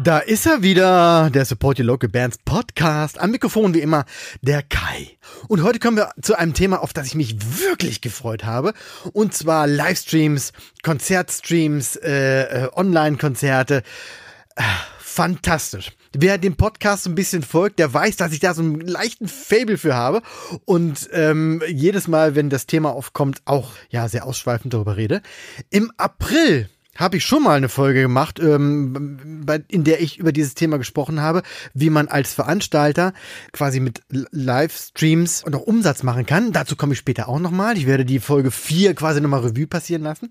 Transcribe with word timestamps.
Da 0.00 0.18
ist 0.18 0.46
er 0.46 0.62
wieder, 0.62 1.28
der 1.28 1.44
Support 1.44 1.80
Your 1.80 1.86
Local 1.86 2.08
Bands 2.08 2.38
Podcast. 2.44 3.18
Am 3.18 3.32
Mikrofon 3.32 3.74
wie 3.74 3.80
immer 3.80 4.04
der 4.42 4.62
Kai. 4.62 5.18
Und 5.48 5.64
heute 5.64 5.80
kommen 5.80 5.96
wir 5.96 6.12
zu 6.22 6.38
einem 6.38 6.54
Thema, 6.54 6.84
auf 6.84 6.92
das 6.92 7.08
ich 7.08 7.16
mich 7.16 7.36
wirklich 7.60 8.00
gefreut 8.00 8.44
habe. 8.44 8.74
Und 9.12 9.34
zwar 9.34 9.66
Livestreams, 9.66 10.52
Konzertstreams, 10.84 11.96
äh, 11.96 12.42
äh, 12.42 12.68
Online-Konzerte. 12.76 13.82
Äh, 14.54 14.62
fantastisch. 15.00 15.90
Wer 16.16 16.38
dem 16.38 16.54
Podcast 16.54 17.02
so 17.02 17.10
ein 17.10 17.16
bisschen 17.16 17.42
folgt, 17.42 17.80
der 17.80 17.92
weiß, 17.92 18.14
dass 18.16 18.32
ich 18.32 18.38
da 18.38 18.54
so 18.54 18.62
einen 18.62 18.80
leichten 18.80 19.26
Fable 19.26 19.78
für 19.78 19.96
habe 19.96 20.22
und 20.64 21.08
ähm, 21.12 21.60
jedes 21.66 22.06
Mal, 22.06 22.36
wenn 22.36 22.50
das 22.50 22.66
Thema 22.66 22.92
aufkommt, 22.92 23.42
auch 23.46 23.72
ja 23.90 24.08
sehr 24.08 24.26
ausschweifend 24.26 24.74
darüber 24.74 24.96
rede. 24.96 25.22
Im 25.70 25.90
April 25.96 26.68
habe 26.98 27.16
ich 27.16 27.24
schon 27.24 27.44
mal 27.44 27.56
eine 27.56 27.68
Folge 27.68 28.02
gemacht, 28.02 28.40
ähm, 28.40 29.42
bei, 29.46 29.62
in 29.68 29.84
der 29.84 30.02
ich 30.02 30.18
über 30.18 30.32
dieses 30.32 30.54
Thema 30.54 30.78
gesprochen 30.78 31.22
habe, 31.22 31.42
wie 31.72 31.90
man 31.90 32.08
als 32.08 32.34
Veranstalter 32.34 33.14
quasi 33.52 33.80
mit 33.80 34.02
Livestreams 34.08 35.44
auch 35.44 35.60
Umsatz 35.60 36.02
machen 36.02 36.26
kann. 36.26 36.52
Dazu 36.52 36.74
komme 36.76 36.92
ich 36.92 36.98
später 36.98 37.28
auch 37.28 37.38
nochmal. 37.38 37.78
Ich 37.78 37.86
werde 37.86 38.04
die 38.04 38.18
Folge 38.18 38.50
4 38.50 38.94
quasi 38.94 39.20
nochmal 39.20 39.40
Revue 39.40 39.68
passieren 39.68 40.02
lassen. 40.02 40.28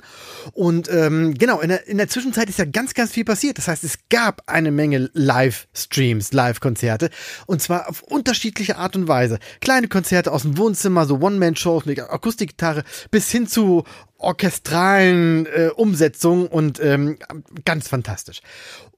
Und 0.51 0.89
ähm, 0.91 1.33
genau, 1.33 1.61
in 1.61 1.69
der, 1.69 1.87
in 1.87 1.97
der 1.97 2.09
Zwischenzeit 2.09 2.49
ist 2.49 2.59
ja 2.59 2.65
ganz, 2.65 2.93
ganz 2.93 3.11
viel 3.11 3.23
passiert. 3.23 3.57
Das 3.57 3.69
heißt, 3.69 3.85
es 3.85 3.99
gab 4.09 4.43
eine 4.47 4.71
Menge 4.71 5.09
Livestreams, 5.13 6.33
Live-Konzerte 6.33 7.09
und 7.45 7.61
zwar 7.61 7.89
auf 7.89 8.03
unterschiedliche 8.03 8.77
Art 8.77 8.95
und 8.97 9.07
Weise. 9.07 9.39
Kleine 9.61 9.87
Konzerte 9.87 10.33
aus 10.33 10.41
dem 10.41 10.57
Wohnzimmer, 10.57 11.05
so 11.05 11.19
One-Man-Shows 11.21 11.85
mit 11.85 11.99
Akustikgitarre, 11.99 12.83
bis 13.09 13.31
hin 13.31 13.47
zu 13.47 13.85
orchestralen 14.17 15.45
äh, 15.45 15.69
Umsetzung 15.75 16.47
und 16.47 16.79
ähm, 16.79 17.17
ganz 17.65 17.87
fantastisch. 17.87 18.41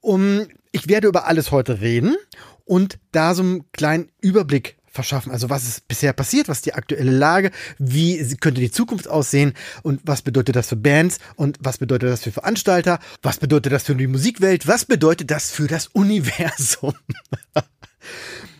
Um, 0.00 0.46
ich 0.72 0.88
werde 0.88 1.08
über 1.08 1.26
alles 1.26 1.50
heute 1.50 1.80
reden 1.80 2.16
und 2.64 2.98
da 3.12 3.34
so 3.34 3.42
einen 3.42 3.70
kleinen 3.72 4.10
Überblick 4.20 4.76
verschaffen. 4.90 5.32
Also 5.32 5.50
was 5.50 5.66
ist 5.66 5.88
bisher 5.88 6.12
passiert, 6.12 6.48
was 6.48 6.58
ist 6.58 6.66
die 6.66 6.74
aktuelle 6.74 7.12
Lage, 7.12 7.50
wie 7.78 8.36
könnte 8.36 8.60
die 8.60 8.70
Zukunft 8.70 9.08
aussehen 9.08 9.54
und 9.82 10.00
was 10.04 10.22
bedeutet 10.22 10.56
das 10.56 10.68
für 10.68 10.76
Bands 10.76 11.18
und 11.36 11.58
was 11.60 11.78
bedeutet 11.78 12.10
das 12.10 12.22
für 12.22 12.32
Veranstalter, 12.32 12.98
was 13.22 13.38
bedeutet 13.38 13.72
das 13.72 13.84
für 13.84 13.94
die 13.94 14.06
Musikwelt, 14.06 14.66
was 14.66 14.84
bedeutet 14.84 15.30
das 15.30 15.50
für 15.50 15.66
das 15.66 15.86
Universum. 15.92 16.94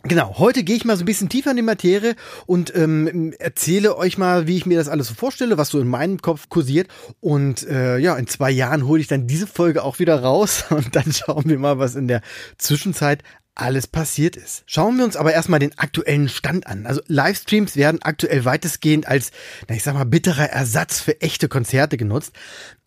Genau, 0.04 0.38
heute 0.38 0.64
gehe 0.64 0.76
ich 0.76 0.86
mal 0.86 0.96
so 0.96 1.02
ein 1.02 1.06
bisschen 1.06 1.28
tiefer 1.28 1.50
in 1.50 1.58
die 1.58 1.62
Materie 1.62 2.16
und 2.46 2.74
ähm, 2.74 3.34
erzähle 3.38 3.98
euch 3.98 4.16
mal, 4.16 4.46
wie 4.46 4.56
ich 4.56 4.64
mir 4.64 4.78
das 4.78 4.88
alles 4.88 5.08
so 5.08 5.14
vorstelle, 5.14 5.58
was 5.58 5.68
so 5.68 5.78
in 5.78 5.88
meinem 5.88 6.22
Kopf 6.22 6.48
kursiert. 6.48 6.88
Und 7.20 7.68
äh, 7.68 7.98
ja, 7.98 8.16
in 8.16 8.26
zwei 8.26 8.50
Jahren 8.50 8.86
hole 8.86 9.02
ich 9.02 9.08
dann 9.08 9.26
diese 9.26 9.46
Folge 9.46 9.84
auch 9.84 9.98
wieder 9.98 10.22
raus 10.22 10.64
und 10.70 10.96
dann 10.96 11.12
schauen 11.12 11.44
wir 11.44 11.58
mal, 11.58 11.78
was 11.78 11.96
in 11.96 12.08
der 12.08 12.22
Zwischenzeit 12.56 13.22
alles 13.60 13.86
passiert 13.86 14.36
ist. 14.36 14.62
Schauen 14.66 14.96
wir 14.96 15.04
uns 15.04 15.16
aber 15.16 15.32
erstmal 15.32 15.60
den 15.60 15.78
aktuellen 15.78 16.28
Stand 16.28 16.66
an. 16.66 16.86
Also 16.86 17.00
Livestreams 17.06 17.76
werden 17.76 18.02
aktuell 18.02 18.44
weitestgehend 18.44 19.06
als, 19.06 19.30
na 19.68 19.74
ich 19.74 19.82
sag 19.82 19.94
mal, 19.94 20.04
bitterer 20.04 20.50
Ersatz 20.50 21.00
für 21.00 21.20
echte 21.20 21.48
Konzerte 21.48 21.96
genutzt. 21.96 22.32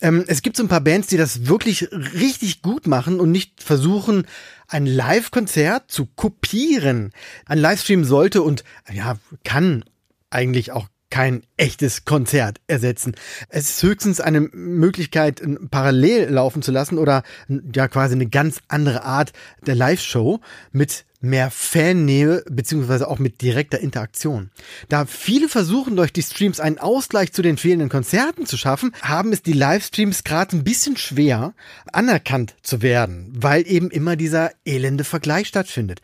Ähm, 0.01 0.23
es 0.27 0.41
gibt 0.41 0.57
so 0.57 0.63
ein 0.63 0.69
paar 0.69 0.81
Bands, 0.81 1.07
die 1.07 1.17
das 1.17 1.47
wirklich 1.47 1.89
richtig 1.91 2.61
gut 2.61 2.87
machen 2.87 3.19
und 3.19 3.31
nicht 3.31 3.61
versuchen, 3.61 4.25
ein 4.67 4.85
Live-Konzert 4.85 5.91
zu 5.91 6.05
kopieren. 6.05 7.11
Ein 7.45 7.59
Livestream 7.59 8.03
sollte 8.03 8.41
und 8.41 8.63
ja, 8.91 9.17
kann 9.43 9.83
eigentlich 10.29 10.71
auch 10.71 10.87
kein 11.13 11.43
echtes 11.57 12.05
Konzert 12.05 12.59
ersetzen. 12.65 13.13
Es 13.47 13.69
ist 13.69 13.83
höchstens 13.83 14.19
eine 14.19 14.41
Möglichkeit, 14.41 15.43
parallel 15.69 16.27
laufen 16.31 16.63
zu 16.63 16.71
lassen 16.71 16.97
oder 16.97 17.21
ja 17.47 17.87
quasi 17.87 18.15
eine 18.15 18.25
ganz 18.25 18.61
andere 18.67 19.03
Art 19.03 19.31
der 19.63 19.75
Live-Show 19.75 20.39
mit 20.71 21.05
mehr 21.21 21.51
Fannähe 21.51 22.43
beziehungsweise 22.49 23.07
auch 23.07 23.19
mit 23.19 23.43
direkter 23.43 23.79
Interaktion. 23.79 24.49
Da 24.89 25.05
viele 25.05 25.49
versuchen 25.49 25.95
durch 25.95 26.11
die 26.11 26.23
Streams 26.23 26.59
einen 26.59 26.79
Ausgleich 26.79 27.31
zu 27.31 27.43
den 27.43 27.57
fehlenden 27.57 27.89
Konzerten 27.89 28.47
zu 28.47 28.57
schaffen, 28.57 28.91
haben 29.03 29.31
es 29.33 29.43
die 29.43 29.53
Livestreams 29.53 30.23
gerade 30.23 30.57
ein 30.57 30.63
bisschen 30.63 30.97
schwer 30.97 31.53
anerkannt 31.91 32.55
zu 32.63 32.81
werden, 32.81 33.31
weil 33.37 33.67
eben 33.67 33.91
immer 33.91 34.15
dieser 34.15 34.49
elende 34.65 35.03
Vergleich 35.03 35.47
stattfindet. 35.47 36.01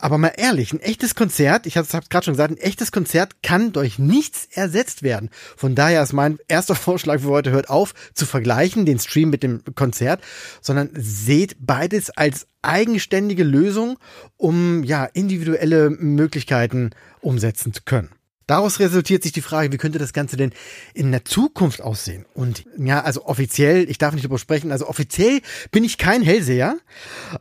Aber 0.00 0.16
mal 0.16 0.32
ehrlich, 0.36 0.72
ein 0.72 0.80
echtes 0.80 1.14
Konzert, 1.14 1.66
ich 1.66 1.76
habe 1.76 1.86
es 1.86 2.08
gerade 2.08 2.24
schon 2.24 2.32
gesagt, 2.32 2.52
ein 2.52 2.56
echtes 2.56 2.90
Konzert 2.90 3.42
kann 3.42 3.72
durch 3.72 3.98
nichts 3.98 4.48
ersetzt 4.50 5.02
werden. 5.02 5.28
Von 5.56 5.74
daher 5.74 6.02
ist 6.02 6.14
mein 6.14 6.38
erster 6.48 6.74
Vorschlag 6.76 7.20
für 7.20 7.28
heute, 7.28 7.50
hört 7.50 7.68
auf 7.68 7.92
zu 8.14 8.24
vergleichen, 8.24 8.86
den 8.86 8.98
Stream 8.98 9.28
mit 9.28 9.42
dem 9.42 9.62
Konzert, 9.74 10.22
sondern 10.62 10.90
seht 10.94 11.56
beides 11.60 12.10
als 12.10 12.46
eigenständige 12.62 13.44
Lösung, 13.44 13.98
um 14.38 14.84
ja 14.84 15.04
individuelle 15.04 15.90
Möglichkeiten 15.90 16.90
umsetzen 17.20 17.74
zu 17.74 17.82
können. 17.84 18.10
Daraus 18.50 18.80
resultiert 18.80 19.22
sich 19.22 19.30
die 19.30 19.42
Frage, 19.42 19.70
wie 19.70 19.76
könnte 19.76 20.00
das 20.00 20.12
Ganze 20.12 20.36
denn 20.36 20.50
in 20.92 21.12
der 21.12 21.24
Zukunft 21.24 21.82
aussehen? 21.82 22.26
Und 22.34 22.64
ja, 22.76 23.00
also 23.00 23.24
offiziell, 23.26 23.88
ich 23.88 23.96
darf 23.96 24.12
nicht 24.12 24.24
darüber 24.24 24.40
sprechen, 24.40 24.72
also 24.72 24.88
offiziell 24.88 25.40
bin 25.70 25.84
ich 25.84 25.98
kein 25.98 26.20
Hellseher, 26.20 26.76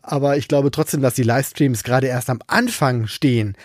aber 0.03 0.37
ich 0.37 0.47
glaube 0.47 0.69
trotzdem, 0.69 1.01
dass 1.01 1.15
die 1.15 1.23
Livestreams 1.23 1.81
gerade 1.81 2.05
erst 2.05 2.29
am 2.29 2.41
Anfang 2.45 3.07
stehen. 3.07 3.55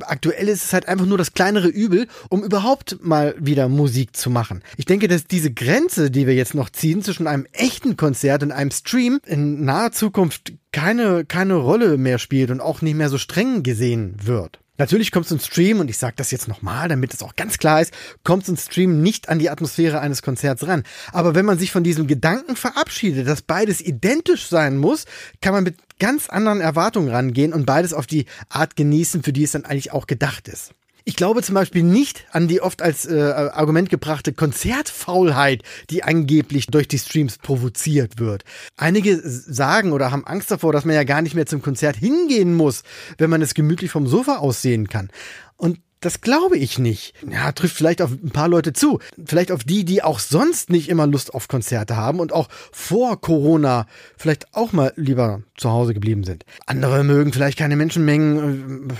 Aktuell 0.00 0.48
ist 0.48 0.64
es 0.64 0.72
halt 0.72 0.88
einfach 0.88 1.04
nur 1.04 1.18
das 1.18 1.34
kleinere 1.34 1.68
Übel, 1.68 2.08
um 2.30 2.42
überhaupt 2.42 2.96
mal 3.04 3.34
wieder 3.38 3.68
Musik 3.68 4.16
zu 4.16 4.30
machen. 4.30 4.62
Ich 4.78 4.86
denke, 4.86 5.06
dass 5.06 5.26
diese 5.26 5.52
Grenze, 5.52 6.10
die 6.10 6.26
wir 6.26 6.34
jetzt 6.34 6.54
noch 6.54 6.70
ziehen 6.70 7.02
zwischen 7.02 7.26
einem 7.26 7.46
echten 7.52 7.98
Konzert 7.98 8.42
und 8.42 8.52
einem 8.52 8.70
Stream 8.70 9.20
in 9.26 9.66
naher 9.66 9.92
Zukunft 9.92 10.54
keine, 10.72 11.26
keine 11.26 11.56
Rolle 11.56 11.98
mehr 11.98 12.18
spielt 12.18 12.50
und 12.50 12.62
auch 12.62 12.80
nicht 12.80 12.96
mehr 12.96 13.10
so 13.10 13.18
streng 13.18 13.62
gesehen 13.62 14.16
wird. 14.22 14.60
Natürlich 14.78 15.10
kommt 15.10 15.30
ein 15.30 15.40
Stream, 15.40 15.80
und 15.80 15.88
ich 15.90 15.98
sage 15.98 16.14
das 16.16 16.30
jetzt 16.30 16.48
nochmal, 16.48 16.88
damit 16.88 17.14
es 17.14 17.22
auch 17.22 17.34
ganz 17.36 17.58
klar 17.58 17.80
ist, 17.80 17.92
kommt 18.24 18.46
ein 18.48 18.56
Stream 18.56 19.02
nicht 19.02 19.28
an 19.28 19.38
die 19.38 19.50
Atmosphäre 19.50 20.00
eines 20.00 20.22
Konzerts 20.22 20.66
ran. 20.66 20.84
Aber 21.12 21.34
wenn 21.34 21.46
man 21.46 21.58
sich 21.58 21.72
von 21.72 21.84
diesem 21.84 22.06
Gedanken 22.06 22.56
verabschiedet, 22.56 23.26
dass 23.26 23.42
beides 23.42 23.80
identisch 23.80 24.48
sein 24.48 24.76
muss, 24.76 25.06
kann 25.40 25.54
man 25.54 25.64
mit 25.64 25.76
ganz 25.98 26.28
anderen 26.28 26.60
Erwartungen 26.60 27.08
rangehen 27.08 27.52
und 27.52 27.66
beides 27.66 27.94
auf 27.94 28.06
die 28.06 28.26
Art 28.48 28.76
genießen, 28.76 29.22
für 29.22 29.32
die 29.32 29.44
es 29.44 29.52
dann 29.52 29.64
eigentlich 29.64 29.92
auch 29.92 30.06
gedacht 30.06 30.48
ist. 30.48 30.72
Ich 31.08 31.14
glaube 31.14 31.40
zum 31.40 31.54
Beispiel 31.54 31.84
nicht 31.84 32.26
an 32.32 32.48
die 32.48 32.60
oft 32.60 32.82
als 32.82 33.06
äh, 33.06 33.20
Argument 33.20 33.88
gebrachte 33.88 34.32
Konzertfaulheit, 34.32 35.62
die 35.88 36.02
angeblich 36.02 36.66
durch 36.66 36.88
die 36.88 36.98
Streams 36.98 37.38
provoziert 37.38 38.18
wird. 38.18 38.42
Einige 38.76 39.20
sagen 39.22 39.92
oder 39.92 40.10
haben 40.10 40.26
Angst 40.26 40.50
davor, 40.50 40.72
dass 40.72 40.84
man 40.84 40.96
ja 40.96 41.04
gar 41.04 41.22
nicht 41.22 41.36
mehr 41.36 41.46
zum 41.46 41.62
Konzert 41.62 41.94
hingehen 41.94 42.54
muss, 42.54 42.82
wenn 43.18 43.30
man 43.30 43.40
es 43.40 43.54
gemütlich 43.54 43.92
vom 43.92 44.08
Sofa 44.08 44.38
aussehen 44.38 44.88
kann. 44.88 45.10
Und 45.56 45.78
das 46.00 46.20
glaube 46.20 46.56
ich 46.56 46.78
nicht. 46.78 47.14
Ja, 47.28 47.52
trifft 47.52 47.76
vielleicht 47.76 48.02
auf 48.02 48.10
ein 48.10 48.30
paar 48.30 48.48
Leute 48.48 48.72
zu. 48.72 49.00
Vielleicht 49.24 49.50
auf 49.50 49.64
die, 49.64 49.84
die 49.84 50.02
auch 50.02 50.18
sonst 50.18 50.70
nicht 50.70 50.88
immer 50.88 51.06
Lust 51.06 51.34
auf 51.34 51.48
Konzerte 51.48 51.96
haben 51.96 52.20
und 52.20 52.32
auch 52.32 52.48
vor 52.72 53.20
Corona 53.20 53.86
vielleicht 54.16 54.54
auch 54.54 54.72
mal 54.72 54.92
lieber 54.96 55.42
zu 55.56 55.70
Hause 55.70 55.94
geblieben 55.94 56.24
sind. 56.24 56.44
Andere 56.66 57.02
mögen 57.04 57.32
vielleicht 57.32 57.58
keine 57.58 57.76
Menschenmengen 57.76 58.92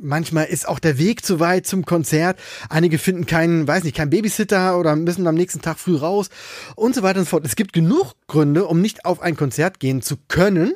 manchmal 0.00 0.46
ist 0.46 0.68
auch 0.68 0.78
der 0.78 0.98
Weg 0.98 1.24
zu 1.24 1.40
weit 1.40 1.66
zum 1.66 1.84
Konzert. 1.84 2.38
Einige 2.68 2.98
finden 2.98 3.26
keinen, 3.26 3.66
weiß 3.66 3.84
nicht, 3.84 3.96
keinen 3.96 4.10
Babysitter 4.10 4.78
oder 4.78 4.94
müssen 4.96 5.26
am 5.26 5.34
nächsten 5.34 5.62
Tag 5.62 5.78
früh 5.78 5.96
raus 5.96 6.28
und 6.76 6.94
so 6.94 7.02
weiter 7.02 7.20
und 7.20 7.24
so 7.24 7.30
fort. 7.30 7.46
Es 7.46 7.56
gibt 7.56 7.72
genug 7.72 8.12
Gründe, 8.26 8.66
um 8.66 8.80
nicht 8.80 9.04
auf 9.04 9.20
ein 9.20 9.36
Konzert 9.36 9.80
gehen 9.80 10.02
zu 10.02 10.16
können. 10.28 10.74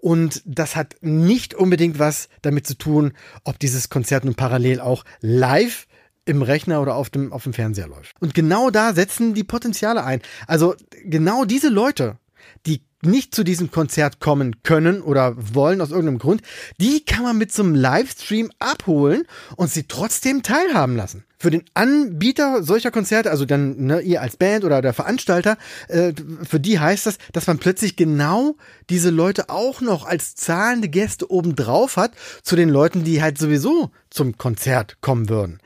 Und 0.00 0.42
das 0.44 0.76
hat 0.76 0.96
nicht 1.00 1.54
unbedingt 1.54 1.98
was 1.98 2.28
damit 2.42 2.66
zu 2.66 2.78
tun, 2.78 3.12
ob 3.44 3.58
dieses 3.58 3.88
Konzert 3.88 4.24
nun 4.24 4.36
parallel 4.36 4.80
auch 4.80 5.04
live 5.20 5.86
im 6.24 6.42
Rechner 6.42 6.80
oder 6.80 6.94
auf 6.94 7.10
dem, 7.10 7.32
auf 7.32 7.42
dem 7.42 7.52
Fernseher 7.52 7.88
läuft. 7.88 8.14
Und 8.20 8.34
genau 8.34 8.70
da 8.70 8.94
setzen 8.94 9.34
die 9.34 9.44
Potenziale 9.44 10.04
ein. 10.04 10.20
Also 10.46 10.76
genau 11.04 11.44
diese 11.44 11.68
Leute, 11.68 12.18
die 12.66 12.82
nicht 13.02 13.34
zu 13.34 13.44
diesem 13.44 13.70
Konzert 13.70 14.20
kommen 14.20 14.62
können 14.62 15.00
oder 15.02 15.34
wollen 15.36 15.80
aus 15.80 15.90
irgendeinem 15.90 16.18
Grund, 16.18 16.42
die 16.80 17.04
kann 17.04 17.24
man 17.24 17.38
mit 17.38 17.52
so 17.52 17.62
einem 17.62 17.74
Livestream 17.74 18.50
abholen 18.58 19.24
und 19.56 19.70
sie 19.70 19.84
trotzdem 19.84 20.42
teilhaben 20.42 20.96
lassen. 20.96 21.24
Für 21.38 21.50
den 21.50 21.64
Anbieter 21.74 22.64
solcher 22.64 22.90
Konzerte, 22.90 23.30
also 23.30 23.44
dann 23.44 23.76
ne, 23.86 24.00
ihr 24.00 24.20
als 24.20 24.36
Band 24.36 24.64
oder 24.64 24.82
der 24.82 24.92
Veranstalter, 24.92 25.56
äh, 25.86 26.12
für 26.42 26.58
die 26.58 26.80
heißt 26.80 27.06
das, 27.06 27.18
dass 27.32 27.46
man 27.46 27.58
plötzlich 27.58 27.94
genau 27.94 28.56
diese 28.90 29.10
Leute 29.10 29.48
auch 29.48 29.80
noch 29.80 30.04
als 30.04 30.34
zahlende 30.34 30.88
Gäste 30.88 31.30
obendrauf 31.30 31.96
hat 31.96 32.12
zu 32.42 32.56
den 32.56 32.68
Leuten, 32.68 33.04
die 33.04 33.22
halt 33.22 33.38
sowieso 33.38 33.90
zum 34.10 34.36
Konzert 34.36 35.00
kommen 35.00 35.28
würden. 35.28 35.60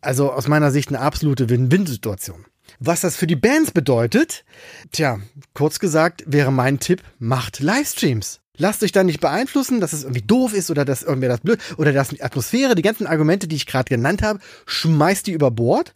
Also 0.00 0.32
aus 0.32 0.48
meiner 0.48 0.72
Sicht 0.72 0.88
eine 0.88 1.00
absolute 1.00 1.48
Win-Win-Situation. 1.48 2.44
Was 2.80 3.02
das 3.02 3.16
für 3.16 3.28
die 3.28 3.36
Bands 3.36 3.70
bedeutet? 3.70 4.44
Tja, 4.90 5.20
kurz 5.54 5.78
gesagt 5.78 6.24
wäre 6.26 6.50
mein 6.50 6.80
Tipp, 6.80 7.00
macht 7.20 7.60
Livestreams. 7.60 8.41
Lasst 8.62 8.84
euch 8.84 8.92
da 8.92 9.02
nicht 9.02 9.18
beeinflussen, 9.18 9.80
dass 9.80 9.92
es 9.92 10.04
irgendwie 10.04 10.22
doof 10.22 10.54
ist 10.54 10.70
oder 10.70 10.84
dass 10.84 11.02
irgendwer 11.02 11.30
das 11.30 11.40
blöd 11.40 11.58
oder 11.78 11.92
dass 11.92 12.10
die 12.10 12.22
Atmosphäre, 12.22 12.76
die 12.76 12.82
ganzen 12.82 13.08
Argumente, 13.08 13.48
die 13.48 13.56
ich 13.56 13.66
gerade 13.66 13.88
genannt 13.92 14.22
habe, 14.22 14.38
schmeißt 14.66 15.26
die 15.26 15.32
über 15.32 15.50
Bord 15.50 15.94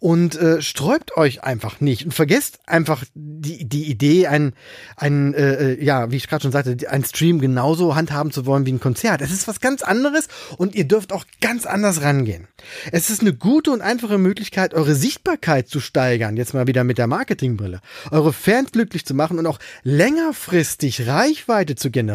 und 0.00 0.34
äh, 0.34 0.60
sträubt 0.60 1.16
euch 1.16 1.44
einfach 1.44 1.80
nicht 1.80 2.06
und 2.06 2.12
vergesst 2.12 2.58
einfach 2.66 3.04
die, 3.14 3.64
die 3.68 3.84
Idee, 3.84 4.26
ein, 4.26 4.54
ein 4.96 5.32
äh, 5.32 5.74
äh 5.74 5.84
ja, 5.84 6.10
wie 6.10 6.16
ich 6.16 6.26
gerade 6.26 6.42
schon 6.42 6.50
sagte, 6.50 6.76
ein 6.90 7.04
Stream 7.04 7.40
genauso 7.40 7.94
handhaben 7.94 8.32
zu 8.32 8.46
wollen 8.46 8.66
wie 8.66 8.72
ein 8.72 8.80
Konzert. 8.80 9.22
Es 9.22 9.30
ist 9.30 9.46
was 9.46 9.60
ganz 9.60 9.82
anderes 9.82 10.26
und 10.56 10.74
ihr 10.74 10.88
dürft 10.88 11.12
auch 11.12 11.24
ganz 11.40 11.66
anders 11.66 12.02
rangehen. 12.02 12.48
Es 12.90 13.10
ist 13.10 13.20
eine 13.20 13.32
gute 13.32 13.70
und 13.70 13.80
einfache 13.80 14.18
Möglichkeit, 14.18 14.74
eure 14.74 14.96
Sichtbarkeit 14.96 15.68
zu 15.68 15.78
steigern, 15.78 16.36
jetzt 16.36 16.52
mal 16.52 16.66
wieder 16.66 16.82
mit 16.82 16.98
der 16.98 17.06
Marketingbrille, 17.06 17.80
eure 18.10 18.32
Fans 18.32 18.72
glücklich 18.72 19.06
zu 19.06 19.14
machen 19.14 19.38
und 19.38 19.46
auch 19.46 19.60
längerfristig 19.84 21.06
Reichweite 21.06 21.76
zu 21.76 21.92
generieren, 21.92 22.07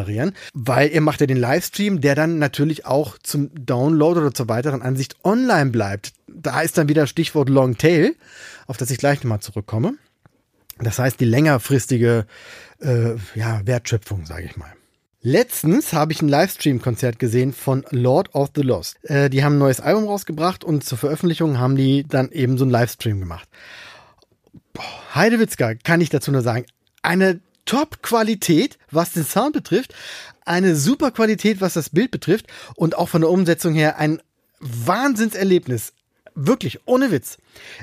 weil 0.52 0.90
ihr 0.90 1.00
macht 1.00 1.20
ja 1.20 1.26
den 1.26 1.36
Livestream, 1.36 2.00
der 2.00 2.14
dann 2.14 2.38
natürlich 2.38 2.86
auch 2.86 3.18
zum 3.22 3.50
Download 3.54 4.20
oder 4.20 4.34
zur 4.34 4.48
weiteren 4.48 4.82
Ansicht 4.82 5.16
online 5.24 5.70
bleibt. 5.70 6.12
Da 6.28 6.60
ist 6.60 6.76
dann 6.76 6.88
wieder 6.88 7.06
Stichwort 7.06 7.48
Long 7.48 7.78
Tail, 7.78 8.14
auf 8.66 8.76
das 8.76 8.90
ich 8.90 8.98
gleich 8.98 9.22
nochmal 9.22 9.40
zurückkomme. 9.40 9.94
Das 10.78 10.98
heißt, 10.98 11.20
die 11.20 11.24
längerfristige 11.24 12.26
äh, 12.80 13.14
ja, 13.34 13.60
Wertschöpfung, 13.64 14.26
sage 14.26 14.44
ich 14.44 14.56
mal. 14.56 14.72
Letztens 15.26 15.94
habe 15.94 16.12
ich 16.12 16.20
ein 16.20 16.28
Livestream-Konzert 16.28 17.18
gesehen 17.18 17.54
von 17.54 17.84
Lord 17.90 18.34
of 18.34 18.50
the 18.54 18.60
Lost. 18.60 19.02
Äh, 19.04 19.30
die 19.30 19.42
haben 19.42 19.54
ein 19.54 19.58
neues 19.58 19.80
Album 19.80 20.04
rausgebracht 20.04 20.64
und 20.64 20.84
zur 20.84 20.98
Veröffentlichung 20.98 21.58
haben 21.58 21.76
die 21.76 22.04
dann 22.06 22.30
eben 22.30 22.58
so 22.58 22.64
einen 22.64 22.70
Livestream 22.70 23.20
gemacht. 23.20 23.48
Boah, 24.74 24.84
Heidewitzka 25.14 25.76
kann 25.76 26.02
ich 26.02 26.10
dazu 26.10 26.30
nur 26.30 26.42
sagen. 26.42 26.66
Eine 27.00 27.40
Top-Qualität, 27.64 28.78
was 28.90 29.12
den 29.12 29.24
Sound 29.24 29.52
betrifft, 29.54 29.94
eine 30.44 30.76
super 30.76 31.10
Qualität, 31.10 31.60
was 31.60 31.74
das 31.74 31.90
Bild 31.90 32.10
betrifft 32.10 32.46
und 32.76 32.96
auch 32.96 33.08
von 33.08 33.22
der 33.22 33.30
Umsetzung 33.30 33.74
her 33.74 33.98
ein 33.98 34.20
Wahnsinnserlebnis. 34.60 35.92
Wirklich, 36.36 36.80
ohne 36.86 37.12
Witz. 37.12 37.38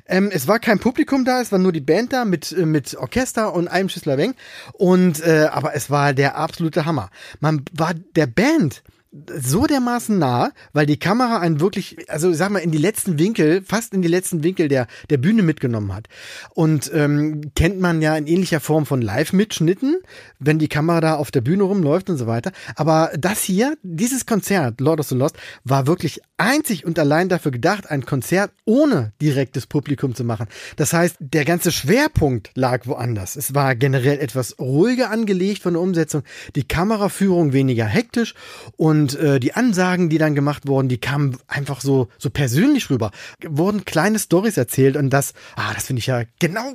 Ähm, 0.08 0.30
es 0.32 0.46
war 0.46 0.60
kein 0.60 0.80
Publikum 0.80 1.24
da, 1.24 1.40
es 1.40 1.54
war 1.54 1.60
nur 1.60 1.72
die 1.72 1.80
Band 1.80 2.12
da 2.12 2.26
mit, 2.26 2.52
äh, 2.52 2.66
mit 2.66 2.96
Orchester 2.96 3.54
und 3.54 3.70
einem 3.70 3.88
Schüssler 3.88 4.18
Weng. 4.18 4.36
Und, 4.74 5.22
äh, 5.22 5.48
aber 5.50 5.74
es 5.74 5.90
war 5.90 6.14
der 6.14 6.36
absolute 6.36 6.86
Hammer. 6.86 7.10
Man 7.40 7.64
war 7.72 7.94
der 7.94 8.28
Band 8.28 8.84
so 9.12 9.68
dermaßen 9.68 10.18
nah, 10.18 10.52
weil 10.72 10.86
die 10.86 10.98
Kamera 10.98 11.40
einen 11.40 11.60
wirklich, 11.60 11.98
also 12.10 12.32
sag 12.32 12.50
mal, 12.50 12.60
in 12.60 12.72
die 12.72 12.78
letzten 12.78 13.20
Winkel, 13.20 13.62
fast 13.62 13.94
in 13.94 14.02
die 14.02 14.08
letzten 14.08 14.44
Winkel 14.44 14.70
der, 14.70 14.88
der 15.10 15.18
Bühne 15.18 15.44
mitgenommen 15.44 15.94
hat. 15.94 16.08
Und 16.54 16.90
ähm, 16.94 17.52
kennt 17.54 17.80
man 17.82 18.02
ja 18.02 18.16
in 18.16 18.26
ähnlicher 18.26 18.62
Form 18.62 18.86
von 18.86 19.02
Live-Mitschnitten, 19.02 19.98
wenn 20.40 20.60
die 20.60 20.70
Kamera 20.70 21.02
da 21.02 21.16
auf 21.16 21.30
der 21.30 21.42
Bühne 21.42 21.64
rumläuft 21.64 22.10
und 22.10 22.18
so 22.18 22.26
weiter. 22.26 22.54
Aber 22.76 23.12
das 23.18 23.44
hier, 23.44 23.78
dieses 23.84 24.26
Konzert, 24.26 24.80
Lord 24.80 25.02
of 25.02 25.08
the 25.08 25.16
Lost, 25.16 25.36
war 25.66 25.88
wirklich 25.88 26.22
einzig 26.38 26.86
und 26.86 26.98
allein 26.98 27.28
dafür 27.28 27.52
gedacht, 27.52 27.92
ein 27.92 28.06
Konzert 28.06 28.52
ohne 28.66 29.12
direktes 29.22 29.68
Publikum 29.68 30.16
zu 30.16 30.24
machen. 30.24 30.48
Das 30.78 30.94
heißt, 30.94 31.18
der 31.20 31.44
ganze 31.44 31.74
Schwerpunkt 31.74 32.52
lag 32.56 32.88
woanders. 32.88 33.36
Es 33.36 33.54
war 33.54 33.76
generell 33.76 34.20
etwas 34.20 34.58
ruhiger 34.58 35.12
angelegt 35.12 35.62
von 35.62 35.74
der 35.74 35.82
Umsetzung, 35.82 36.24
die 36.56 36.64
Kameraführung 36.64 37.52
weniger 37.52 37.86
hektisch 37.86 38.36
und 38.78 39.01
und 39.02 39.16
äh, 39.16 39.40
die 39.40 39.54
Ansagen, 39.56 40.10
die 40.10 40.20
dann 40.20 40.36
gemacht 40.36 40.68
wurden, 40.68 40.88
die 40.88 41.00
kamen 41.00 41.38
einfach 41.48 41.82
so, 41.82 42.08
so 42.20 42.30
persönlich 42.30 42.90
rüber. 42.92 43.12
Wurden 43.44 43.84
kleine 43.84 44.20
Stories 44.20 44.58
erzählt 44.58 44.96
und 44.96 45.10
das, 45.10 45.34
ah, 45.56 45.74
das 45.74 45.88
finde 45.88 46.02
ich 46.02 46.06
ja 46.06 46.24
genau 46.40 46.74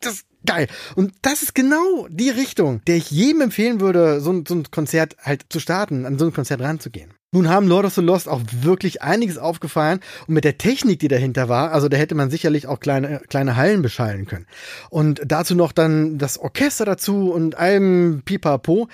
das 0.00 0.24
geil. 0.46 0.68
Und 0.94 1.12
das 1.22 1.42
ist 1.42 1.54
genau 1.54 2.06
die 2.10 2.30
Richtung, 2.30 2.82
der 2.86 2.96
ich 2.96 3.10
jedem 3.10 3.42
empfehlen 3.42 3.80
würde, 3.80 4.20
so 4.20 4.32
ein, 4.32 4.44
so 4.46 4.54
ein 4.54 4.70
Konzert 4.70 5.16
halt 5.22 5.46
zu 5.48 5.60
starten, 5.60 6.06
an 6.06 6.18
so 6.18 6.26
ein 6.26 6.32
Konzert 6.32 6.60
ranzugehen. 6.60 7.10
Nun 7.34 7.48
haben 7.48 7.66
Lord 7.66 7.84
of 7.84 7.94
the 7.94 8.00
Lost 8.00 8.28
auch 8.28 8.40
wirklich 8.60 9.02
einiges 9.02 9.38
aufgefallen 9.38 9.98
und 10.28 10.34
mit 10.34 10.44
der 10.44 10.56
Technik, 10.56 11.00
die 11.00 11.08
dahinter 11.08 11.48
war, 11.48 11.72
also 11.72 11.88
da 11.88 11.96
hätte 11.96 12.14
man 12.14 12.30
sicherlich 12.30 12.68
auch 12.68 12.78
kleine, 12.78 13.22
kleine 13.28 13.56
Hallen 13.56 13.82
beschallen 13.82 14.26
können. 14.26 14.46
Und 14.88 15.20
dazu 15.26 15.56
noch 15.56 15.72
dann 15.72 16.16
das 16.16 16.38
Orchester 16.38 16.84
dazu 16.84 17.32
und 17.32 17.58
allem 17.58 18.22
Pipapo 18.24 18.88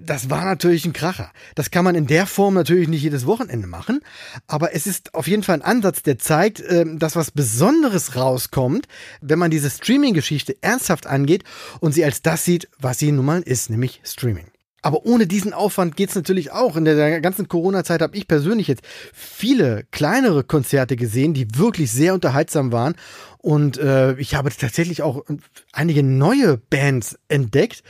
das 0.00 0.30
war 0.30 0.44
natürlich 0.44 0.84
ein 0.84 0.92
Kracher. 0.92 1.30
Das 1.54 1.70
kann 1.70 1.84
man 1.84 1.94
in 1.94 2.06
der 2.06 2.26
Form 2.26 2.54
natürlich 2.54 2.88
nicht 2.88 3.02
jedes 3.02 3.26
Wochenende 3.26 3.66
machen, 3.66 4.00
aber 4.46 4.74
es 4.74 4.86
ist 4.86 5.14
auf 5.14 5.26
jeden 5.26 5.42
Fall 5.42 5.56
ein 5.56 5.62
Ansatz, 5.62 6.02
der 6.02 6.18
zeigt, 6.18 6.62
ähm, 6.66 6.98
dass 6.98 7.16
was 7.16 7.30
Besonderes 7.30 8.16
rauskommt, 8.16 8.86
wenn 9.20 9.38
man 9.38 9.50
diese 9.50 9.70
Streaming-Geschichte 9.70 10.56
ernsthaft 10.72 11.06
angeht 11.06 11.44
und 11.80 11.92
sie 11.92 12.04
als 12.04 12.22
das 12.22 12.44
sieht, 12.44 12.68
was 12.78 12.98
sie 12.98 13.12
nun 13.12 13.24
mal 13.24 13.42
ist, 13.42 13.70
nämlich 13.70 14.00
Streaming. 14.04 14.46
Aber 14.82 15.06
ohne 15.06 15.28
diesen 15.28 15.52
Aufwand 15.52 15.96
geht's 15.96 16.16
natürlich 16.16 16.50
auch. 16.50 16.76
In 16.76 16.84
der 16.84 17.20
ganzen 17.20 17.46
Corona-Zeit 17.46 18.02
habe 18.02 18.16
ich 18.16 18.26
persönlich 18.26 18.66
jetzt 18.66 18.82
viele 19.12 19.84
kleinere 19.92 20.42
Konzerte 20.42 20.96
gesehen, 20.96 21.34
die 21.34 21.56
wirklich 21.56 21.92
sehr 21.92 22.14
unterhaltsam 22.14 22.72
waren. 22.72 22.96
Und 23.38 23.78
äh, 23.78 24.14
ich 24.14 24.34
habe 24.34 24.50
tatsächlich 24.50 25.02
auch 25.02 25.24
einige 25.72 26.02
neue 26.02 26.56
Bands 26.56 27.16
entdeckt, 27.28 27.84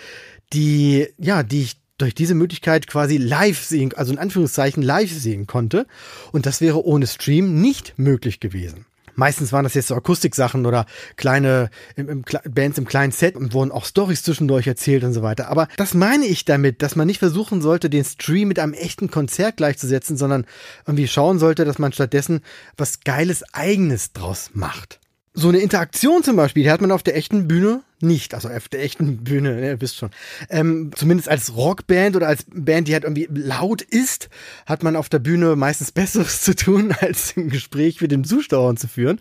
die, 0.53 1.09
ja, 1.17 1.43
die 1.43 1.63
ich 1.63 1.77
durch 1.97 2.15
diese 2.15 2.35
Möglichkeit 2.35 2.87
quasi 2.87 3.17
live 3.17 3.63
sehen, 3.63 3.93
also 3.95 4.13
in 4.13 4.19
Anführungszeichen 4.19 4.83
live 4.83 5.11
sehen 5.11 5.47
konnte. 5.47 5.87
Und 6.31 6.45
das 6.45 6.61
wäre 6.61 6.85
ohne 6.85 7.07
Stream 7.07 7.61
nicht 7.63 7.95
möglich 7.97 8.39
gewesen. 8.39 8.85
Meistens 9.15 9.53
waren 9.53 9.65
das 9.65 9.75
jetzt 9.75 9.89
so 9.89 9.95
Akustiksachen 9.95 10.67
oder 10.67 10.87
kleine 11.17 11.71
im, 11.97 12.09
im, 12.09 12.25
Bands 12.51 12.79
im 12.79 12.87
kleinen 12.87 13.13
Set 13.13 13.37
und 13.37 13.53
wurden 13.53 13.71
auch 13.71 13.85
Stories 13.85 14.23
zwischendurch 14.23 14.67
erzählt 14.67 15.05
und 15.05 15.13
so 15.13 15.23
weiter. 15.23 15.49
Aber 15.49 15.69
das 15.77 15.95
meine 15.95 16.27
ich 16.27 16.45
damit, 16.45 16.83
dass 16.83 16.97
man 16.97 17.07
nicht 17.07 17.19
versuchen 17.19 17.63
sollte, 17.63 17.91
den 17.91 18.05
Stream 18.05 18.49
mit 18.49 18.59
einem 18.59 18.75
echten 18.75 19.11
Konzert 19.11 19.57
gleichzusetzen, 19.57 20.17
sondern 20.17 20.47
irgendwie 20.87 21.09
schauen 21.09 21.39
sollte, 21.39 21.65
dass 21.65 21.79
man 21.79 21.93
stattdessen 21.93 22.41
was 22.77 23.01
Geiles 23.01 23.43
Eigenes 23.53 24.13
draus 24.13 24.51
macht. 24.55 25.01
So 25.35 25.49
eine 25.49 25.59
Interaktion 25.59 26.23
zum 26.23 26.37
Beispiel, 26.37 26.65
die 26.65 26.71
hat 26.71 26.83
man 26.83 26.93
auf 26.93 27.03
der 27.03 27.17
echten 27.17 27.49
Bühne 27.49 27.83
nicht, 28.03 28.35
also 28.35 28.49
auf 28.49 28.69
der 28.69 28.83
echten 28.83 29.19
Bühne, 29.19 29.55
ne, 29.55 29.69
ihr 29.71 29.81
wisst 29.81 29.97
schon. 29.97 30.11
Ähm, 30.51 30.91
zumindest 30.95 31.29
als 31.29 31.57
Rockband 31.57 32.17
oder 32.17 32.29
als 32.29 32.45
Band, 32.53 32.89
die 32.89 32.93
halt 32.95 33.05
irgendwie 33.05 33.29
laut 33.33 33.83
ist, 33.83 34.29
hat 34.67 34.83
man 34.83 34.97
auf 34.97 35.09
der 35.09 35.19
Bühne 35.19 35.57
meistens 35.57 35.93
Besseres 35.93 36.43
zu 36.43 36.55
tun, 36.55 36.95
als 37.01 37.37
ein 37.37 37.49
Gespräch 37.49 38.01
mit 38.01 38.11
den 38.11 38.25
Zuschauern 38.25 38.77
zu 38.77 38.89
führen. 38.89 39.21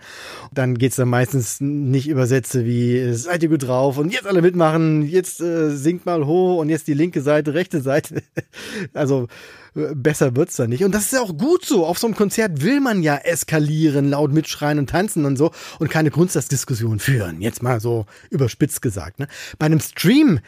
Dann 0.53 0.77
geht's 0.77 0.95
dann 0.95 1.09
meistens 1.09 1.61
nicht 1.61 2.07
über 2.07 2.27
Sätze 2.27 2.65
wie, 2.65 3.13
seid 3.13 3.43
ihr 3.43 3.49
gut 3.49 3.63
drauf 3.63 3.97
und 3.97 4.11
jetzt 4.11 4.27
alle 4.27 4.41
mitmachen, 4.41 5.03
jetzt 5.07 5.41
äh, 5.41 5.69
singt 5.69 6.05
mal 6.05 6.25
hoch 6.25 6.59
und 6.59 6.69
jetzt 6.69 6.87
die 6.87 6.93
linke 6.93 7.21
Seite, 7.21 7.53
rechte 7.53 7.81
Seite. 7.81 8.23
also 8.93 9.27
besser 9.73 10.35
wird's 10.35 10.57
da 10.57 10.67
nicht. 10.67 10.83
Und 10.83 10.93
das 10.93 11.05
ist 11.05 11.13
ja 11.13 11.21
auch 11.21 11.37
gut 11.37 11.65
so. 11.65 11.85
Auf 11.85 11.97
so 11.97 12.07
einem 12.07 12.15
Konzert 12.15 12.61
will 12.61 12.81
man 12.81 13.03
ja 13.03 13.17
eskalieren, 13.17 14.09
laut 14.09 14.33
mitschreien 14.33 14.79
und 14.79 14.89
tanzen 14.89 15.25
und 15.25 15.37
so 15.37 15.51
und 15.79 15.89
keine 15.89 16.11
Grundsatzdiskussion 16.11 16.99
führen. 16.99 17.41
Jetzt 17.41 17.63
mal 17.63 17.79
so 17.79 18.05
überspitzt 18.29 18.70
spitz 18.71 18.81
gesagt. 18.81 19.19
Ne? 19.19 19.27
Bei 19.59 19.65
einem 19.65 19.79
Stream, 19.79 20.39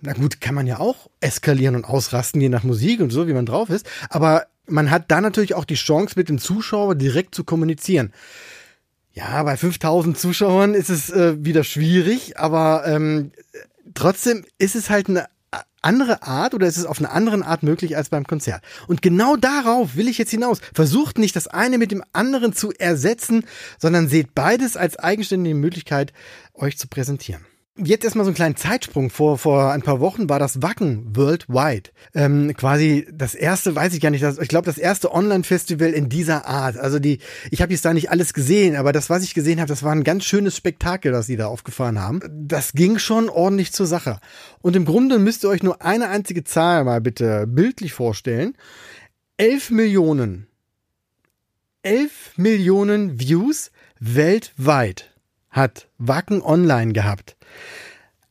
na 0.00 0.12
gut, 0.14 0.40
kann 0.40 0.54
man 0.54 0.66
ja 0.66 0.78
auch 0.78 1.10
eskalieren 1.20 1.76
und 1.76 1.84
ausrasten, 1.84 2.40
je 2.40 2.48
nach 2.48 2.64
Musik 2.64 3.00
und 3.00 3.10
so, 3.10 3.28
wie 3.28 3.34
man 3.34 3.46
drauf 3.46 3.70
ist. 3.70 3.88
Aber 4.08 4.46
man 4.66 4.90
hat 4.90 5.10
da 5.10 5.20
natürlich 5.20 5.54
auch 5.54 5.64
die 5.64 5.74
Chance, 5.74 6.14
mit 6.16 6.28
dem 6.28 6.38
Zuschauer 6.38 6.94
direkt 6.94 7.34
zu 7.34 7.44
kommunizieren. 7.44 8.12
Ja, 9.12 9.42
bei 9.42 9.56
5000 9.56 10.18
Zuschauern 10.18 10.74
ist 10.74 10.90
es 10.90 11.10
äh, 11.10 11.36
wieder 11.44 11.64
schwierig, 11.64 12.38
aber 12.38 12.86
ähm, 12.86 13.32
trotzdem 13.94 14.44
ist 14.58 14.76
es 14.76 14.90
halt 14.90 15.08
eine 15.08 15.26
andere 15.82 16.22
Art 16.22 16.54
oder 16.54 16.66
ist 16.66 16.76
es 16.76 16.84
auf 16.84 16.98
eine 16.98 17.10
andere 17.10 17.44
Art 17.44 17.62
möglich 17.62 17.96
als 17.96 18.08
beim 18.08 18.26
Konzert? 18.26 18.62
Und 18.86 19.02
genau 19.02 19.36
darauf 19.36 19.96
will 19.96 20.08
ich 20.08 20.18
jetzt 20.18 20.30
hinaus. 20.30 20.60
Versucht 20.74 21.18
nicht 21.18 21.36
das 21.36 21.46
eine 21.46 21.78
mit 21.78 21.90
dem 21.90 22.04
anderen 22.12 22.52
zu 22.52 22.72
ersetzen, 22.72 23.44
sondern 23.78 24.08
seht 24.08 24.34
beides 24.34 24.76
als 24.76 24.98
eigenständige 24.98 25.54
Möglichkeit, 25.56 26.12
euch 26.54 26.78
zu 26.78 26.88
präsentieren. 26.88 27.44
Jetzt 27.80 28.04
erstmal 28.04 28.24
so 28.24 28.30
einen 28.30 28.34
kleinen 28.34 28.56
Zeitsprung. 28.56 29.08
Vor, 29.08 29.38
vor 29.38 29.72
ein 29.72 29.82
paar 29.82 30.00
Wochen 30.00 30.28
war 30.28 30.40
das 30.40 30.62
Wacken 30.62 31.14
Worldwide. 31.14 31.90
Ähm, 32.12 32.52
quasi 32.56 33.06
das 33.12 33.36
erste, 33.36 33.76
weiß 33.76 33.94
ich 33.94 34.00
gar 34.00 34.10
nicht, 34.10 34.24
das, 34.24 34.38
ich 34.38 34.48
glaube 34.48 34.66
das 34.66 34.78
erste 34.78 35.14
Online-Festival 35.14 35.90
in 35.90 36.08
dieser 36.08 36.46
Art. 36.46 36.76
Also 36.76 36.98
die, 36.98 37.20
ich 37.52 37.62
habe 37.62 37.72
jetzt 37.72 37.84
da 37.84 37.94
nicht 37.94 38.10
alles 38.10 38.34
gesehen, 38.34 38.74
aber 38.74 38.92
das, 38.92 39.10
was 39.10 39.22
ich 39.22 39.32
gesehen 39.32 39.60
habe, 39.60 39.68
das 39.68 39.84
war 39.84 39.92
ein 39.92 40.02
ganz 40.02 40.24
schönes 40.24 40.56
Spektakel, 40.56 41.12
das 41.12 41.26
sie 41.26 41.36
da 41.36 41.46
aufgefahren 41.46 42.00
haben. 42.00 42.20
Das 42.28 42.72
ging 42.72 42.98
schon 42.98 43.28
ordentlich 43.28 43.72
zur 43.72 43.86
Sache. 43.86 44.18
Und 44.60 44.74
im 44.74 44.84
Grunde 44.84 45.20
müsst 45.20 45.44
ihr 45.44 45.48
euch 45.48 45.62
nur 45.62 45.80
eine 45.80 46.08
einzige 46.08 46.42
Zahl 46.42 46.82
mal 46.82 47.00
bitte 47.00 47.46
bildlich 47.46 47.92
vorstellen. 47.92 48.56
Elf 49.36 49.70
Millionen. 49.70 50.48
Elf 51.82 52.32
Millionen 52.36 53.20
Views 53.20 53.70
weltweit 54.00 55.14
hat 55.48 55.88
Wacken 55.98 56.42
online 56.42 56.92
gehabt. 56.92 57.37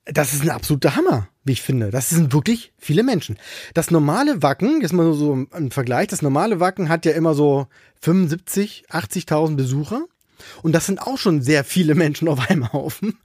Das 0.06 0.34
ist 0.34 0.44
ein 0.44 0.50
absoluter 0.50 0.96
Hammer, 0.96 1.28
wie 1.44 1.52
ich 1.52 1.62
finde. 1.62 1.90
Das 1.90 2.10
sind 2.10 2.32
wirklich 2.34 2.72
viele 2.78 3.04
Menschen. 3.04 3.38
Das 3.74 3.92
normale 3.92 4.42
Wacken, 4.42 4.82
jetzt 4.82 4.94
mal 4.94 5.14
so 5.14 5.46
ein 5.52 5.72
Vergleich, 5.72 6.08
das 6.08 6.22
normale 6.22 6.60
Wacken 6.60 6.88
hat 6.88 7.06
ja 7.06 7.12
immer 7.12 7.34
so 7.34 7.68
75, 8.02 8.86
80.000 8.90 9.56
Besucher. 9.58 10.06
Und 10.64 10.74
das 10.74 10.86
sind 10.86 11.02
auch 11.02 11.18
schon 11.18 11.42
sehr 11.42 11.64
viele 11.64 11.96
Menschen 11.96 12.28
auf 12.28 12.50
einem 12.50 12.72
Haufen. 12.74 13.18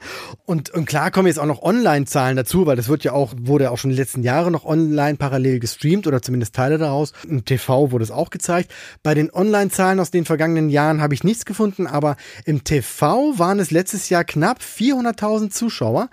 Und, 0.44 0.70
und 0.70 0.86
klar 0.86 1.10
kommen 1.10 1.26
jetzt 1.26 1.38
auch 1.38 1.46
noch 1.46 1.62
Online-Zahlen 1.62 2.36
dazu, 2.36 2.66
weil 2.66 2.76
das 2.76 2.88
wird 2.88 3.04
ja 3.04 3.12
auch, 3.12 3.34
wurde 3.36 3.70
auch 3.70 3.78
schon 3.78 3.90
die 3.90 3.96
letzten 3.96 4.22
Jahre 4.22 4.50
noch 4.50 4.64
online 4.64 5.16
parallel 5.16 5.60
gestreamt 5.60 6.06
oder 6.06 6.22
zumindest 6.22 6.54
Teile 6.54 6.78
daraus. 6.78 7.12
Im 7.28 7.44
TV 7.44 7.90
wurde 7.90 8.04
es 8.04 8.10
auch 8.10 8.30
gezeigt. 8.30 8.72
Bei 9.02 9.14
den 9.14 9.32
Online-Zahlen 9.32 10.00
aus 10.00 10.10
den 10.10 10.24
vergangenen 10.24 10.70
Jahren 10.70 11.00
habe 11.00 11.14
ich 11.14 11.24
nichts 11.24 11.44
gefunden, 11.44 11.86
aber 11.86 12.16
im 12.44 12.64
TV 12.64 13.38
waren 13.38 13.58
es 13.58 13.70
letztes 13.70 14.08
Jahr 14.08 14.24
knapp 14.24 14.60
400.000 14.60 15.50
Zuschauer, 15.50 16.08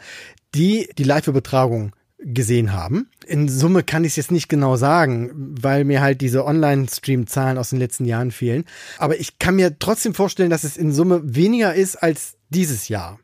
die 0.55 0.89
die 0.97 1.03
Live-Übertragung 1.03 1.93
gesehen 2.19 2.73
haben. 2.73 3.09
In 3.29 3.47
Summe 3.47 3.83
kann 3.83 4.03
ich 4.03 4.13
es 4.13 4.15
jetzt 4.15 4.31
nicht 4.31 4.49
genau 4.49 4.75
sagen, 4.75 5.29
weil 5.61 5.85
mir 5.85 6.01
halt 6.01 6.19
diese 6.21 6.45
Online-Stream-Zahlen 6.45 7.59
aus 7.59 7.69
den 7.69 7.77
letzten 7.77 8.05
Jahren 8.05 8.31
fehlen. 8.31 8.65
Aber 8.97 9.19
ich 9.19 9.37
kann 9.37 9.55
mir 9.55 9.77
trotzdem 9.77 10.15
vorstellen, 10.15 10.49
dass 10.49 10.63
es 10.63 10.77
in 10.77 10.91
Summe 10.91 11.21
weniger 11.23 11.75
ist 11.75 11.95
als 11.95 12.37
dieses 12.49 12.87
Jahr. 12.87 13.19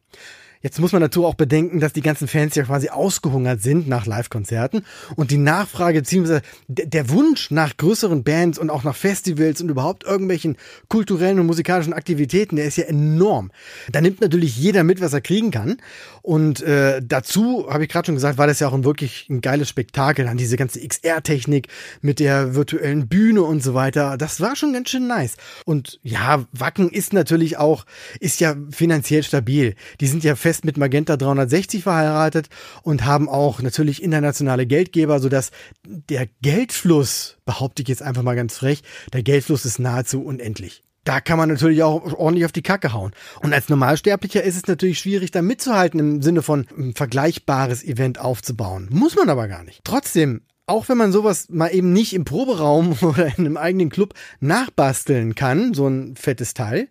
Jetzt 0.66 0.80
muss 0.80 0.94
man 0.94 1.02
dazu 1.04 1.28
auch 1.28 1.36
bedenken, 1.36 1.80
dass 1.80 1.94
die 1.94 2.02
ganzen 2.02 2.28
Fans 2.28 2.56
ja 2.56 2.64
quasi 2.64 2.90
ausgehungert 2.90 3.62
sind 3.62 3.88
nach 3.88 4.08
Live-Konzerten 4.08 4.84
und 5.16 5.30
die 5.30 5.38
Nachfrage 5.38 6.02
bzw. 6.02 6.40
der 6.68 7.08
Wunsch 7.12 7.52
nach 7.52 7.78
größeren 7.78 8.24
Bands 8.24 8.58
und 8.58 8.72
auch 8.72 8.84
nach 8.84 8.96
Festivals 8.96 9.62
und 9.62 9.70
überhaupt 9.70 10.06
irgendwelchen 10.06 10.58
kulturellen 10.90 11.40
und 11.40 11.46
musikalischen 11.46 11.94
Aktivitäten, 11.94 12.56
der 12.56 12.66
ist 12.66 12.78
ja 12.78 12.86
enorm. 12.86 13.52
Da 13.92 14.02
nimmt 14.02 14.22
natürlich 14.22 14.58
jeder 14.58 14.84
mit, 14.84 15.02
was 15.02 15.14
er 15.14 15.22
kriegen 15.22 15.52
kann. 15.52 15.78
Und 16.24 16.64
äh, 16.64 17.00
dazu, 17.04 17.68
habe 17.70 17.84
ich 17.84 17.90
gerade 17.92 18.08
schon 18.08 18.16
gesagt, 18.16 18.40
war 18.40 18.48
das 18.48 18.60
ja 18.60 18.68
auch 18.68 18.74
ein 18.74 18.86
wirklich 18.86 19.28
ein 19.30 19.42
geiles 19.42 19.70
Spektakel. 19.70 20.26
Dann 20.26 20.38
diese 20.38 20.58
ganze 20.58 20.80
XR-Technik 20.80 21.68
mit 22.02 22.20
der 22.20 22.56
virtuellen 22.56 23.08
Bühne 23.08 23.44
und 23.44 23.62
so 23.62 23.76
weiter. 23.76 24.18
Das 24.18 24.42
war 24.42 24.56
schon 24.56 24.74
ganz 24.74 24.90
schön 24.90 25.06
nice. 25.06 25.36
Und 25.66 26.00
ja, 26.02 26.44
Wacken 26.52 26.90
ist 26.90 27.14
natürlich 27.14 27.58
auch, 27.58 27.86
ist 28.20 28.40
ja 28.40 28.56
finanziell 28.72 29.22
stabil. 29.22 29.76
Die 30.00 30.08
sind 30.08 30.24
ja 30.24 30.36
fest 30.36 30.55
fest 30.56 30.66
mit 30.66 30.78
Magenta 30.78 31.18
360 31.18 31.84
verheiratet 31.84 32.48
und 32.82 33.06
haben 33.06 33.28
auch 33.28 33.62
natürlich 33.62 34.02
internationale 34.02 34.66
Geldgeber, 34.66 35.20
sodass 35.20 35.52
der 35.86 36.28
Geldfluss, 36.42 37.38
behaupte 37.46 37.82
ich 37.82 37.90
jetzt 37.90 38.02
einfach 38.02 38.24
mal 38.24 38.36
ganz 38.36 38.58
frech, 38.58 38.82
der 39.12 39.24
Geldfluss 39.24 39.66
ist 39.66 39.80
nahezu 39.80 40.24
unendlich. 40.24 40.84
Da 41.04 41.22
kann 41.22 41.38
man 41.38 41.50
natürlich 41.50 41.84
auch 41.84 42.14
ordentlich 42.14 42.46
auf 42.46 42.52
die 42.52 42.64
Kacke 42.64 42.94
hauen. 42.94 43.12
Und 43.42 43.54
als 43.54 43.70
Normalsterblicher 43.70 44.42
ist 44.42 44.56
es 44.56 44.66
natürlich 44.68 44.98
schwierig, 44.98 45.30
da 45.30 45.44
mitzuhalten 45.44 46.00
im 46.00 46.22
Sinne 46.24 46.42
von 46.42 46.66
ein 46.78 46.96
vergleichbares 46.96 47.84
Event 47.84 48.20
aufzubauen. 48.20 48.88
Muss 48.90 49.16
man 49.16 49.30
aber 49.30 49.48
gar 49.48 49.64
nicht. 49.64 49.82
Trotzdem, 49.84 50.42
auch 50.68 50.90
wenn 50.90 50.98
man 50.98 51.12
sowas 51.12 51.48
mal 51.50 51.68
eben 51.70 51.94
nicht 51.94 52.14
im 52.14 52.26
Proberaum 52.26 52.98
oder 53.02 53.28
in 53.28 53.46
einem 53.46 53.58
eigenen 53.58 53.90
Club 53.90 54.14
nachbasteln 54.40 55.36
kann, 55.36 55.74
so 55.74 55.88
ein 55.88 56.16
fettes 56.16 56.54
Teil 56.54 56.88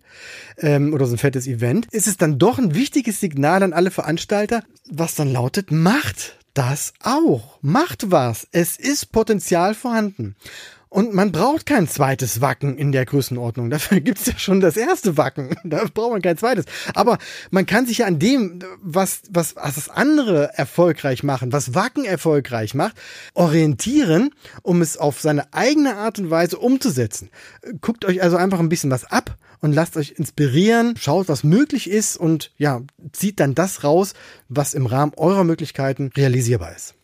ähm, 0.57 0.93
oder 0.93 1.05
so 1.05 1.15
ein 1.15 1.19
fettes 1.19 1.47
Event, 1.47 1.87
ist 1.91 2.07
es 2.07 2.17
dann 2.17 2.39
doch 2.39 2.57
ein 2.57 2.75
wichtiges 2.75 3.19
Signal 3.19 3.63
an 3.63 3.73
alle 3.73 3.91
Veranstalter, 3.91 4.63
was 4.89 5.15
dann 5.15 5.31
lautet, 5.31 5.71
macht 5.71 6.37
das 6.53 6.93
auch. 7.03 7.59
Macht 7.61 8.11
was. 8.11 8.47
Es 8.51 8.77
ist 8.77 9.11
Potenzial 9.11 9.75
vorhanden. 9.75 10.35
Und 10.95 11.13
man 11.13 11.33
braucht 11.33 11.65
kein 11.65 11.89
zweites 11.89 12.39
Wacken 12.39 12.77
in 12.77 12.93
der 12.93 13.05
Größenordnung. 13.05 13.69
Dafür 13.69 13.99
gibt's 13.99 14.27
ja 14.27 14.39
schon 14.39 14.61
das 14.61 14.77
erste 14.77 15.17
Wacken. 15.17 15.53
Da 15.65 15.83
braucht 15.93 16.11
man 16.11 16.21
kein 16.21 16.37
zweites. 16.37 16.63
Aber 16.93 17.17
man 17.51 17.65
kann 17.65 17.85
sich 17.85 17.97
ja 17.97 18.05
an 18.05 18.17
dem, 18.17 18.63
was, 18.81 19.23
was, 19.29 19.57
was 19.57 19.75
das 19.75 19.89
andere 19.89 20.57
erfolgreich 20.57 21.21
machen, 21.21 21.51
was 21.51 21.73
Wacken 21.73 22.05
erfolgreich 22.05 22.75
macht, 22.75 22.95
orientieren, 23.33 24.29
um 24.61 24.81
es 24.81 24.95
auf 24.95 25.19
seine 25.19 25.53
eigene 25.53 25.97
Art 25.97 26.17
und 26.17 26.29
Weise 26.29 26.57
umzusetzen. 26.59 27.29
Guckt 27.81 28.05
euch 28.05 28.23
also 28.23 28.37
einfach 28.37 28.59
ein 28.59 28.69
bisschen 28.69 28.91
was 28.91 29.03
ab 29.03 29.37
und 29.59 29.73
lasst 29.73 29.97
euch 29.97 30.11
inspirieren, 30.11 30.95
schaut, 30.97 31.27
was 31.27 31.43
möglich 31.43 31.89
ist 31.89 32.15
und 32.15 32.53
ja, 32.57 32.81
zieht 33.11 33.41
dann 33.41 33.53
das 33.53 33.83
raus, 33.83 34.13
was 34.47 34.73
im 34.73 34.85
Rahmen 34.85 35.11
eurer 35.17 35.43
Möglichkeiten 35.43 36.11
realisierbar 36.15 36.73
ist. 36.73 36.95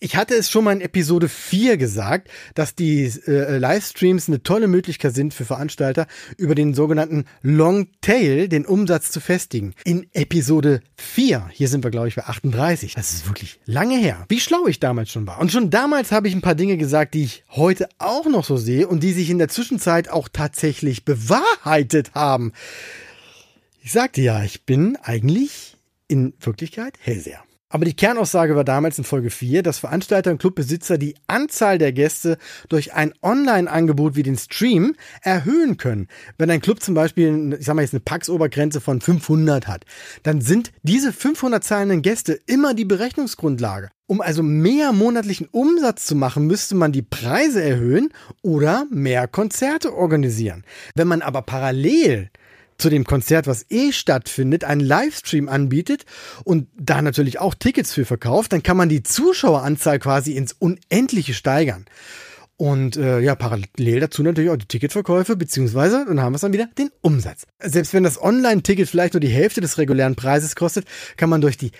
Ich 0.00 0.14
hatte 0.14 0.36
es 0.36 0.48
schon 0.48 0.62
mal 0.62 0.74
in 0.74 0.80
Episode 0.80 1.28
4 1.28 1.76
gesagt, 1.76 2.28
dass 2.54 2.76
die 2.76 3.06
äh, 3.26 3.58
Livestreams 3.58 4.28
eine 4.28 4.44
tolle 4.44 4.68
Möglichkeit 4.68 5.12
sind 5.12 5.34
für 5.34 5.44
Veranstalter, 5.44 6.06
über 6.36 6.54
den 6.54 6.72
sogenannten 6.72 7.24
Long 7.42 7.88
Tail 8.00 8.48
den 8.48 8.64
Umsatz 8.64 9.10
zu 9.10 9.18
festigen. 9.18 9.74
In 9.84 10.06
Episode 10.12 10.82
4, 10.98 11.48
hier 11.50 11.66
sind 11.66 11.82
wir 11.82 11.90
glaube 11.90 12.06
ich 12.06 12.14
bei 12.14 12.22
38, 12.22 12.94
das 12.94 13.12
ist 13.12 13.26
wirklich 13.26 13.58
lange 13.64 13.96
her, 13.96 14.24
wie 14.28 14.38
schlau 14.38 14.68
ich 14.68 14.78
damals 14.78 15.10
schon 15.10 15.26
war. 15.26 15.40
Und 15.40 15.50
schon 15.50 15.68
damals 15.68 16.12
habe 16.12 16.28
ich 16.28 16.34
ein 16.34 16.42
paar 16.42 16.54
Dinge 16.54 16.76
gesagt, 16.76 17.14
die 17.14 17.24
ich 17.24 17.42
heute 17.50 17.88
auch 17.98 18.26
noch 18.26 18.44
so 18.44 18.56
sehe 18.56 18.86
und 18.86 19.02
die 19.02 19.12
sich 19.12 19.30
in 19.30 19.38
der 19.38 19.48
Zwischenzeit 19.48 20.10
auch 20.10 20.28
tatsächlich 20.32 21.04
bewahrheitet 21.04 22.14
haben. 22.14 22.52
Ich 23.82 23.90
sagte 23.90 24.20
ja, 24.20 24.44
ich 24.44 24.62
bin 24.64 24.94
eigentlich 25.02 25.76
in 26.06 26.34
Wirklichkeit 26.38 26.94
Hellseher. 27.00 27.42
Aber 27.70 27.84
die 27.84 27.94
Kernaussage 27.94 28.56
war 28.56 28.64
damals 28.64 28.96
in 28.96 29.04
Folge 29.04 29.28
4, 29.28 29.62
dass 29.62 29.78
Veranstalter 29.78 30.30
und 30.30 30.38
Clubbesitzer 30.38 30.96
die 30.96 31.14
Anzahl 31.26 31.76
der 31.76 31.92
Gäste 31.92 32.38
durch 32.70 32.94
ein 32.94 33.12
Online-Angebot 33.20 34.16
wie 34.16 34.22
den 34.22 34.38
Stream 34.38 34.94
erhöhen 35.22 35.76
können. 35.76 36.08
Wenn 36.38 36.50
ein 36.50 36.62
Club 36.62 36.82
zum 36.82 36.94
Beispiel, 36.94 37.58
ich 37.58 37.66
sag 37.66 37.74
mal 37.74 37.82
jetzt 37.82 37.92
eine 37.92 38.00
Pax-Obergrenze 38.00 38.80
von 38.80 39.02
500 39.02 39.68
hat, 39.68 39.84
dann 40.22 40.40
sind 40.40 40.72
diese 40.82 41.12
500 41.12 41.62
zahlenden 41.62 42.00
Gäste 42.00 42.40
immer 42.46 42.72
die 42.72 42.86
Berechnungsgrundlage. 42.86 43.90
Um 44.06 44.22
also 44.22 44.42
mehr 44.42 44.92
monatlichen 44.94 45.48
Umsatz 45.50 46.06
zu 46.06 46.14
machen, 46.14 46.46
müsste 46.46 46.74
man 46.74 46.92
die 46.92 47.02
Preise 47.02 47.62
erhöhen 47.62 48.08
oder 48.40 48.86
mehr 48.90 49.28
Konzerte 49.28 49.94
organisieren. 49.94 50.64
Wenn 50.94 51.08
man 51.08 51.20
aber 51.20 51.42
parallel 51.42 52.30
zu 52.78 52.90
dem 52.90 53.04
Konzert, 53.04 53.46
was 53.46 53.66
eh 53.70 53.92
stattfindet, 53.92 54.64
einen 54.64 54.80
Livestream 54.80 55.48
anbietet 55.48 56.06
und 56.44 56.68
da 56.78 57.02
natürlich 57.02 57.40
auch 57.40 57.54
Tickets 57.54 57.92
für 57.92 58.04
verkauft, 58.04 58.52
dann 58.52 58.62
kann 58.62 58.76
man 58.76 58.88
die 58.88 59.02
Zuschaueranzahl 59.02 59.98
quasi 59.98 60.32
ins 60.32 60.52
Unendliche 60.52 61.34
steigern. 61.34 61.86
Und 62.60 62.96
äh, 62.96 63.20
ja, 63.20 63.36
parallel 63.36 64.00
dazu 64.00 64.24
natürlich 64.24 64.50
auch 64.50 64.56
die 64.56 64.66
Ticketverkäufe, 64.66 65.36
beziehungsweise 65.36 66.04
dann 66.08 66.20
haben 66.20 66.32
wir 66.32 66.36
es 66.36 66.40
dann 66.40 66.52
wieder 66.52 66.68
den 66.76 66.90
Umsatz. 67.02 67.46
Selbst 67.62 67.94
wenn 67.94 68.02
das 68.02 68.20
Online-Ticket 68.20 68.88
vielleicht 68.88 69.14
nur 69.14 69.20
die 69.20 69.28
Hälfte 69.28 69.60
des 69.60 69.78
regulären 69.78 70.16
Preises 70.16 70.56
kostet, 70.56 70.84
kann 71.16 71.30
man 71.30 71.40
durch 71.40 71.56
die, 71.56 71.70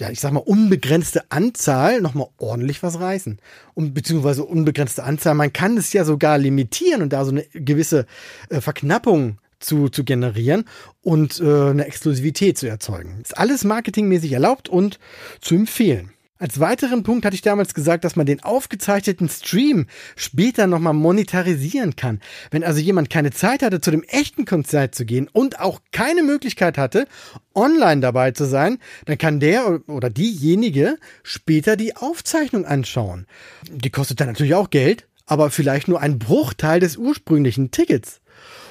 ja, 0.00 0.08
ich 0.08 0.20
sag 0.20 0.32
mal, 0.32 0.40
unbegrenzte 0.40 1.30
Anzahl 1.30 2.00
nochmal 2.00 2.28
ordentlich 2.38 2.82
was 2.82 2.98
reißen. 2.98 3.40
Und 3.74 3.92
beziehungsweise 3.92 4.44
unbegrenzte 4.44 5.04
Anzahl, 5.04 5.34
man 5.34 5.52
kann 5.52 5.76
es 5.76 5.92
ja 5.92 6.06
sogar 6.06 6.38
limitieren 6.38 7.02
und 7.02 7.12
da 7.12 7.26
so 7.26 7.30
eine 7.30 7.44
gewisse 7.52 8.06
äh, 8.48 8.62
Verknappung 8.62 9.36
zu, 9.64 9.88
zu 9.88 10.04
generieren 10.04 10.64
und 11.02 11.40
äh, 11.40 11.70
eine 11.70 11.86
Exklusivität 11.86 12.58
zu 12.58 12.68
erzeugen. 12.68 13.18
Ist 13.22 13.36
alles 13.36 13.64
marketingmäßig 13.64 14.32
erlaubt 14.32 14.68
und 14.68 14.98
zu 15.40 15.54
empfehlen. 15.54 16.12
Als 16.42 16.58
weiteren 16.58 17.04
Punkt 17.04 17.24
hatte 17.24 17.36
ich 17.36 17.42
damals 17.42 17.72
gesagt, 17.72 18.02
dass 18.02 18.16
man 18.16 18.26
den 18.26 18.42
aufgezeichneten 18.42 19.28
Stream 19.28 19.86
später 20.16 20.66
nochmal 20.66 20.92
monetarisieren 20.92 21.94
kann. 21.94 22.18
Wenn 22.50 22.64
also 22.64 22.80
jemand 22.80 23.10
keine 23.10 23.30
Zeit 23.30 23.62
hatte, 23.62 23.80
zu 23.80 23.92
dem 23.92 24.02
echten 24.02 24.44
Konzert 24.44 24.96
zu 24.96 25.04
gehen 25.04 25.28
und 25.32 25.60
auch 25.60 25.78
keine 25.92 26.24
Möglichkeit 26.24 26.78
hatte, 26.78 27.06
online 27.54 28.00
dabei 28.00 28.32
zu 28.32 28.46
sein, 28.46 28.78
dann 29.04 29.18
kann 29.18 29.38
der 29.38 29.88
oder 29.88 30.10
diejenige 30.10 30.98
später 31.22 31.76
die 31.76 31.94
Aufzeichnung 31.94 32.64
anschauen. 32.64 33.28
Die 33.70 33.90
kostet 33.90 34.18
dann 34.18 34.26
natürlich 34.26 34.56
auch 34.56 34.70
Geld, 34.70 35.06
aber 35.26 35.48
vielleicht 35.48 35.86
nur 35.86 36.00
ein 36.00 36.18
Bruchteil 36.18 36.80
des 36.80 36.96
ursprünglichen 36.96 37.70
Tickets. 37.70 38.20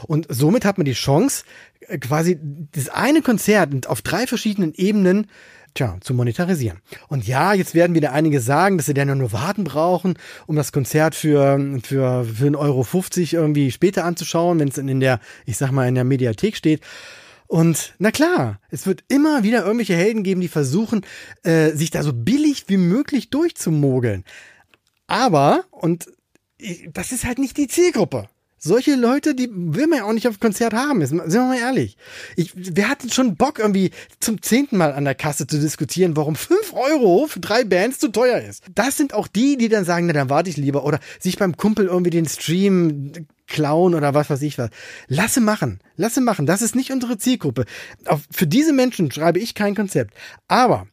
Und 0.07 0.27
somit 0.29 0.65
hat 0.65 0.77
man 0.77 0.85
die 0.85 0.93
Chance, 0.93 1.43
äh, 1.87 1.97
quasi 1.97 2.39
das 2.71 2.89
eine 2.89 3.21
Konzert 3.21 3.87
auf 3.87 4.01
drei 4.01 4.27
verschiedenen 4.27 4.73
Ebenen 4.73 5.27
tja, 5.73 5.97
zu 6.01 6.13
monetarisieren. 6.13 6.79
Und 7.07 7.27
ja, 7.27 7.53
jetzt 7.53 7.75
werden 7.75 7.95
wieder 7.95 8.11
einige 8.13 8.41
sagen, 8.41 8.77
dass 8.77 8.87
sie 8.87 8.93
dann 8.93 9.17
nur 9.17 9.31
warten 9.31 9.63
brauchen, 9.63 10.15
um 10.47 10.55
das 10.55 10.71
Konzert 10.71 11.15
für, 11.15 11.79
für, 11.83 12.25
für 12.25 12.45
1,50 12.47 12.57
Euro 12.57 12.85
irgendwie 13.43 13.71
später 13.71 14.05
anzuschauen, 14.05 14.59
wenn 14.59 14.67
es 14.67 14.77
in 14.77 14.99
der, 14.99 15.19
ich 15.45 15.57
sag 15.57 15.71
mal, 15.71 15.87
in 15.87 15.95
der 15.95 16.03
Mediathek 16.03 16.55
steht. 16.55 16.81
Und 17.47 17.95
na 17.99 18.11
klar, 18.11 18.61
es 18.69 18.87
wird 18.87 19.03
immer 19.09 19.43
wieder 19.43 19.65
irgendwelche 19.65 19.95
Helden 19.95 20.23
geben, 20.23 20.39
die 20.39 20.47
versuchen, 20.47 21.01
äh, 21.43 21.71
sich 21.71 21.91
da 21.91 22.01
so 22.01 22.13
billig 22.13 22.65
wie 22.67 22.77
möglich 22.77 23.29
durchzumogeln. 23.29 24.23
Aber, 25.07 25.65
und 25.71 26.07
das 26.93 27.11
ist 27.11 27.25
halt 27.25 27.39
nicht 27.39 27.57
die 27.57 27.67
Zielgruppe. 27.67 28.29
Solche 28.63 28.93
Leute, 28.93 29.33
die 29.33 29.49
will 29.51 29.87
man 29.87 29.99
ja 29.99 30.05
auch 30.05 30.13
nicht 30.13 30.27
auf 30.27 30.39
Konzert 30.39 30.75
haben, 30.75 31.03
sind 31.03 31.33
wir 31.33 31.41
mal 31.41 31.57
ehrlich. 31.57 31.97
Ich, 32.35 32.51
wir 32.55 32.89
hatten 32.89 33.09
schon 33.09 33.35
Bock, 33.35 33.57
irgendwie 33.57 33.89
zum 34.19 34.39
zehnten 34.43 34.77
Mal 34.77 34.93
an 34.93 35.03
der 35.03 35.15
Kasse 35.15 35.47
zu 35.47 35.59
diskutieren, 35.59 36.15
warum 36.15 36.35
fünf 36.35 36.71
Euro 36.71 37.25
für 37.25 37.39
drei 37.39 37.63
Bands 37.63 37.97
zu 37.97 38.09
teuer 38.09 38.39
ist. 38.39 38.63
Das 38.75 38.97
sind 38.97 39.15
auch 39.15 39.27
die, 39.27 39.57
die 39.57 39.67
dann 39.67 39.83
sagen, 39.83 40.05
na, 40.05 40.13
dann 40.13 40.29
warte 40.29 40.51
ich 40.51 40.57
lieber. 40.57 40.85
Oder 40.85 40.99
sich 41.19 41.39
beim 41.39 41.57
Kumpel 41.57 41.87
irgendwie 41.87 42.11
den 42.11 42.27
Stream 42.27 43.11
klauen 43.47 43.95
oder 43.95 44.13
was 44.13 44.29
weiß 44.29 44.43
ich 44.43 44.59
was. 44.59 44.69
Lasse 45.07 45.41
machen. 45.41 45.79
Lasse 45.95 46.21
machen. 46.21 46.45
Das 46.45 46.61
ist 46.61 46.75
nicht 46.75 46.91
unsere 46.91 47.17
Zielgruppe. 47.17 47.65
Auch 48.05 48.19
für 48.29 48.45
diese 48.45 48.73
Menschen 48.73 49.09
schreibe 49.09 49.39
ich 49.39 49.55
kein 49.55 49.73
Konzept. 49.73 50.13
Aber 50.47 50.85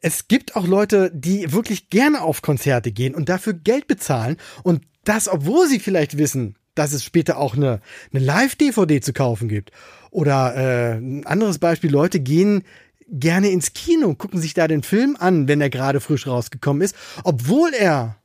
es 0.00 0.26
gibt 0.26 0.56
auch 0.56 0.66
Leute, 0.66 1.12
die 1.14 1.52
wirklich 1.52 1.88
gerne 1.88 2.22
auf 2.22 2.42
Konzerte 2.42 2.90
gehen 2.90 3.14
und 3.14 3.28
dafür 3.28 3.52
Geld 3.52 3.86
bezahlen 3.86 4.38
und 4.64 4.82
das, 5.04 5.28
obwohl 5.28 5.68
sie 5.68 5.78
vielleicht 5.78 6.18
wissen, 6.18 6.56
dass 6.74 6.92
es 6.92 7.04
später 7.04 7.38
auch 7.38 7.54
eine, 7.54 7.80
eine 8.12 8.24
Live-DVD 8.24 9.00
zu 9.00 9.12
kaufen 9.12 9.48
gibt. 9.48 9.72
Oder 10.10 10.54
äh, 10.56 10.98
ein 10.98 11.26
anderes 11.26 11.58
Beispiel, 11.58 11.90
Leute 11.90 12.20
gehen 12.20 12.64
gerne 13.08 13.50
ins 13.50 13.74
Kino, 13.74 14.14
gucken 14.14 14.40
sich 14.40 14.54
da 14.54 14.68
den 14.68 14.82
Film 14.82 15.16
an, 15.18 15.48
wenn 15.48 15.60
er 15.60 15.70
gerade 15.70 16.00
frisch 16.00 16.26
rausgekommen 16.26 16.82
ist, 16.82 16.96
obwohl 17.24 17.72
er, 17.74 18.16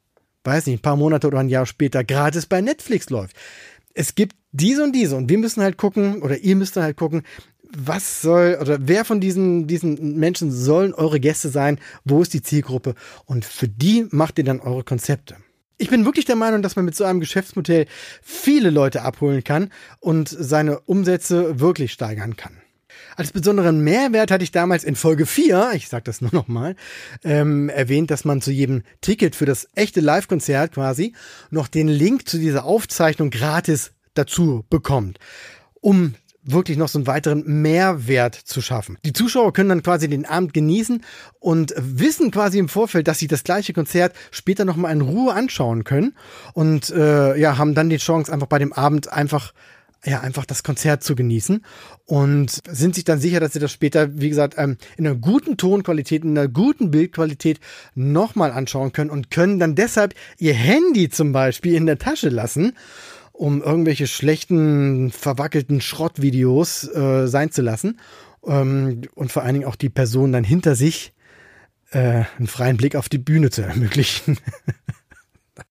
weiß 0.44 0.66
nicht, 0.68 0.80
ein 0.80 0.82
paar 0.82 0.96
Monate 0.96 1.28
oder 1.28 1.40
ein 1.40 1.50
Jahr 1.50 1.66
später 1.66 2.04
gratis 2.04 2.46
bei 2.46 2.62
Netflix 2.62 3.10
läuft. 3.10 3.36
Es 3.94 4.16
gibt 4.16 4.36
diese 4.52 4.84
und 4.84 4.94
diese 4.94 5.16
und 5.16 5.30
wir 5.30 5.38
müssen 5.38 5.62
halt 5.62 5.78
gucken, 5.78 6.22
oder 6.22 6.38
ihr 6.38 6.56
müsst 6.56 6.78
halt 6.78 6.98
gucken, 6.98 7.24
was 7.76 8.22
soll 8.22 8.58
oder 8.62 8.78
wer 8.82 9.04
von 9.04 9.20
diesen, 9.20 9.68
diesen 9.68 10.18
Menschen 10.18 10.52
sollen 10.52 10.94
eure 10.94 11.20
Gäste 11.20 11.50
sein? 11.50 11.80
Wo 12.06 12.22
ist 12.22 12.34
die 12.34 12.42
Zielgruppe? 12.42 12.96
Und 13.26 13.44
für 13.44 13.68
die 13.68 14.08
macht 14.12 14.38
ihr 14.38 14.46
dann 14.46 14.62
eure 14.62 14.84
Konzepte. 14.84 15.36
Ich 15.80 15.90
bin 15.90 16.06
wirklich 16.06 16.26
der 16.26 16.36
Meinung, 16.36 16.64
dass 16.64 16.76
man 16.76 16.86
mit 16.86 16.96
so 16.96 17.04
einem 17.04 17.20
Geschäftsmodell 17.20 17.86
viele 18.24 18.72
Leute 18.72 19.04
abholen 19.04 19.44
kann 19.44 19.72
und 20.00 20.28
seine 20.28 20.80
Umsätze 20.80 21.60
wirklich 21.60 21.92
steigern 21.92 22.36
kann. 22.36 22.58
Als 23.16 23.32
besonderen 23.32 23.82
Mehrwert 23.82 24.32
hatte 24.32 24.44
ich 24.44 24.52
damals 24.52 24.84
in 24.84 24.96
Folge 24.96 25.28
4, 25.28 25.72
ich 25.76 25.88
sage 25.88 26.04
das 26.04 26.22
nur 26.22 26.34
nochmal, 26.34 26.76
ähm, 27.24 27.70
erwähnt, 27.70 28.10
dass 28.10 28.26
man 28.26 28.42
zu 28.42 28.52
jedem 28.52 28.84
Ticket 29.02 29.36
für 29.36 29.46
das 29.46 29.68
echte 29.76 30.02
Live-Konzert 30.02 30.74
quasi 30.74 31.14
noch 31.52 31.68
den 31.68 31.88
Link 31.88 32.28
zu 32.28 32.40
dieser 32.40 32.66
Aufzeichnung 32.66 33.30
gratis 33.30 33.92
dazu 34.16 34.66
bekommt, 34.70 35.20
um 35.80 36.16
wirklich 36.52 36.78
noch 36.78 36.88
so 36.88 37.00
einen 37.00 37.08
weiteren 37.08 37.44
Mehrwert 37.62 38.36
zu 38.36 38.62
schaffen. 38.62 38.98
Die 39.06 39.14
Zuschauer 39.14 39.54
können 39.54 39.70
dann 39.70 39.84
quasi 39.84 40.08
den 40.08 40.26
Abend 40.26 40.54
genießen 40.54 41.04
und 41.40 41.74
wissen 41.78 42.32
quasi 42.32 42.60
im 42.60 42.70
Vorfeld, 42.70 43.08
dass 43.08 43.20
sie 43.20 43.28
das 43.28 43.44
gleiche 43.44 43.74
Konzert 43.74 44.16
später 44.32 44.66
nochmal 44.66 44.94
in 44.94 45.02
Ruhe 45.02 45.34
anschauen 45.34 45.84
können 45.84 46.16
und 46.54 46.90
äh, 46.90 47.38
ja, 47.38 47.58
haben 47.58 47.76
dann 47.76 47.90
die 47.90 47.98
Chance, 47.98 48.32
einfach 48.32 48.48
bei 48.48 48.60
dem 48.60 48.74
Abend 48.74 49.12
einfach 49.12 49.54
ja, 50.06 50.22
einfach 50.22 50.46
das 50.46 50.64
Konzert 50.64 51.04
zu 51.04 51.16
genießen 51.16 51.66
und 52.06 52.62
sind 52.70 52.96
sich 52.96 53.04
dann 53.04 53.20
sicher, 53.20 53.40
dass 53.40 53.54
sie 53.54 53.60
das 53.60 53.72
später, 53.72 54.20
wie 54.20 54.30
gesagt, 54.30 54.56
ähm, 54.58 54.78
in 54.96 55.06
einer 55.06 55.16
guten 55.16 55.58
Tonqualität, 55.58 56.24
in 56.24 56.38
einer 56.38 56.48
guten 56.48 56.92
Bildqualität 56.92 57.60
nochmal 57.96 58.52
anschauen 58.52 58.94
können 58.94 59.10
und 59.10 59.32
können 59.32 59.60
dann 59.60 59.76
deshalb 59.76 60.14
ihr 60.38 60.54
Handy 60.54 61.10
zum 61.10 61.32
Beispiel 61.32 61.74
in 61.74 61.88
der 61.88 61.98
Tasche 61.98 62.30
lassen 62.30 62.74
um 63.38 63.62
irgendwelche 63.62 64.08
schlechten, 64.08 65.12
verwackelten 65.12 65.80
Schrottvideos 65.80 66.88
äh, 66.88 67.28
sein 67.28 67.52
zu 67.52 67.62
lassen. 67.62 68.00
Ähm, 68.46 69.02
und 69.14 69.32
vor 69.32 69.44
allen 69.44 69.54
Dingen 69.54 69.68
auch 69.68 69.76
die 69.76 69.90
Person 69.90 70.32
dann 70.32 70.44
hinter 70.44 70.76
sich 70.76 71.14
äh, 71.92 72.24
einen 72.38 72.48
freien 72.48 72.78
Blick 72.78 72.96
auf 72.96 73.10
die 73.10 73.20
Bühne 73.20 73.52
zu 73.52 73.62
ermöglichen. 73.62 74.38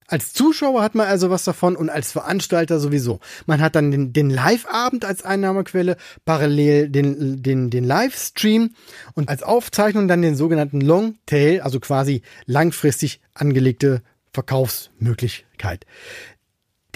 Als 0.09 0.33
Zuschauer 0.33 0.83
hat 0.83 0.95
man 0.95 1.09
also 1.09 1.31
was 1.31 1.43
davon 1.43 1.75
und 1.75 1.91
als 1.91 2.13
Veranstalter 2.13 2.79
sowieso. 2.79 3.19
Man 3.47 3.61
hat 3.61 3.75
dann 3.75 3.91
den, 3.91 4.13
den 4.13 4.31
Live-Abend 4.31 5.05
als 5.05 5.25
Einnahmequelle, 5.25 5.97
parallel 6.25 6.89
den, 6.89 7.43
den, 7.43 7.71
den 7.71 7.83
Livestream 7.83 8.71
und 9.15 9.29
als 9.29 9.43
Aufzeichnung 9.43 10.07
dann 10.07 10.23
den 10.23 10.37
sogenannten 10.37 10.81
Longtail, 10.81 11.61
also 11.61 11.81
quasi 11.81 12.23
langfristig 12.47 13.21
angelegte 13.35 14.01
Verkaufsmöglichkeit. 14.33 15.87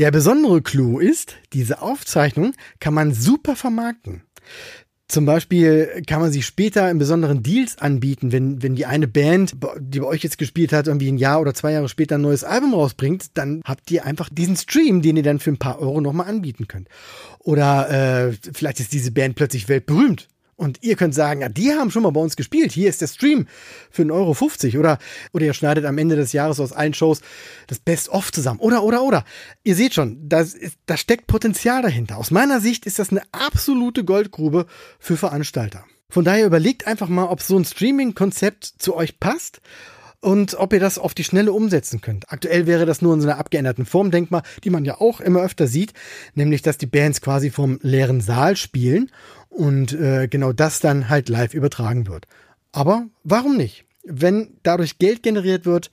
Der 0.01 0.11
besondere 0.11 0.63
Clou 0.63 0.99
ist, 0.99 1.37
diese 1.53 1.83
Aufzeichnung 1.83 2.55
kann 2.79 2.95
man 2.95 3.13
super 3.13 3.55
vermarkten. 3.55 4.23
Zum 5.09 5.27
Beispiel 5.27 6.03
kann 6.07 6.23
man 6.23 6.33
sie 6.33 6.41
später 6.41 6.91
in 6.91 6.97
besonderen 6.97 7.43
Deals 7.43 7.77
anbieten, 7.77 8.33
wenn, 8.33 8.63
wenn 8.63 8.77
die 8.77 8.87
eine 8.87 9.07
Band, 9.07 9.57
die 9.79 10.01
bei 10.01 10.07
euch 10.07 10.23
jetzt 10.23 10.39
gespielt 10.39 10.73
hat, 10.73 10.87
irgendwie 10.87 11.13
ein 11.13 11.19
Jahr 11.19 11.39
oder 11.39 11.53
zwei 11.53 11.73
Jahre 11.73 11.91
später 11.91 12.15
ein 12.15 12.23
neues 12.23 12.45
Album 12.45 12.73
rausbringt, 12.73 13.37
dann 13.37 13.61
habt 13.67 13.91
ihr 13.91 14.07
einfach 14.07 14.31
diesen 14.33 14.57
Stream, 14.57 15.03
den 15.03 15.19
ihr 15.19 15.23
dann 15.23 15.39
für 15.39 15.51
ein 15.51 15.59
paar 15.59 15.83
Euro 15.83 16.01
nochmal 16.01 16.29
anbieten 16.29 16.67
könnt. 16.67 16.89
Oder 17.39 17.91
äh, 18.31 18.33
vielleicht 18.55 18.81
ist 18.81 18.95
diese 18.95 19.11
Band 19.11 19.35
plötzlich 19.35 19.69
weltberühmt 19.69 20.29
und 20.61 20.83
ihr 20.83 20.95
könnt 20.95 21.15
sagen, 21.15 21.41
ja, 21.41 21.49
die 21.49 21.73
haben 21.73 21.91
schon 21.91 22.03
mal 22.03 22.13
bei 22.13 22.21
uns 22.21 22.37
gespielt. 22.37 22.71
Hier 22.71 22.91
ist 22.91 23.01
der 23.01 23.07
Stream 23.07 23.47
für 23.91 24.03
1,50 24.03 24.75
Euro. 24.75 24.81
Oder, 24.81 24.99
oder 25.33 25.47
ihr 25.47 25.55
schneidet 25.55 25.87
am 25.87 25.97
Ende 25.97 26.17
des 26.17 26.35
Jahres 26.35 26.61
aus 26.61 26.73
allen 26.73 26.93
Shows 26.93 27.23
das 27.67 27.79
Best-of 27.79 28.31
zusammen. 28.31 28.61
Oder, 28.61 28.83
oder, 28.83 29.03
oder. 29.03 29.25
Ihr 29.65 29.75
seht 29.75 29.95
schon, 29.95 30.29
da 30.29 30.45
steckt 30.97 31.29
Potenzial 31.29 31.81
dahinter. 31.81 32.19
Aus 32.19 32.31
meiner 32.31 32.61
Sicht 32.61 32.85
ist 32.85 32.99
das 32.99 33.09
eine 33.09 33.23
absolute 33.33 34.05
Goldgrube 34.05 34.67
für 34.99 35.17
Veranstalter. 35.17 35.87
Von 36.11 36.27
daher 36.27 36.45
überlegt 36.45 36.87
einfach 36.87 37.09
mal, 37.09 37.25
ob 37.25 37.41
so 37.41 37.57
ein 37.57 37.65
Streaming-Konzept 37.65 38.65
zu 38.65 38.95
euch 38.95 39.19
passt 39.19 39.63
und 40.21 40.55
ob 40.55 40.73
ihr 40.73 40.81
das 40.81 40.99
auf 40.99 41.15
die 41.15 41.25
Schnelle 41.25 41.53
umsetzen 41.53 42.01
könnt. 42.01 42.31
Aktuell 42.31 42.67
wäre 42.67 42.87
das 42.87 43.03
nur 43.03 43.15
in 43.15 43.21
so 43.21 43.29
einer 43.29 43.39
abgeänderten 43.39 43.87
Form 43.87 44.11
denkbar, 44.11 44.43
die 44.65 44.71
man 44.71 44.85
ja 44.85 45.01
auch 45.01 45.21
immer 45.21 45.41
öfter 45.41 45.67
sieht, 45.67 45.93
nämlich 46.35 46.63
dass 46.63 46.79
die 46.79 46.87
Bands 46.87 47.21
quasi 47.21 47.51
vom 47.51 47.79
leeren 47.83 48.21
Saal 48.21 48.57
spielen 48.57 49.11
und 49.49 49.93
äh, 49.93 50.29
genau 50.29 50.53
das 50.53 50.81
dann 50.81 51.09
halt 51.09 51.29
live 51.29 51.55
übertragen 51.55 52.07
wird. 52.07 52.27
Aber 52.73 53.07
warum 53.25 53.57
nicht? 53.57 53.85
Wenn 54.05 54.57
dadurch 54.63 54.99
Geld 54.99 55.23
generiert 55.23 55.67
wird, 55.67 55.91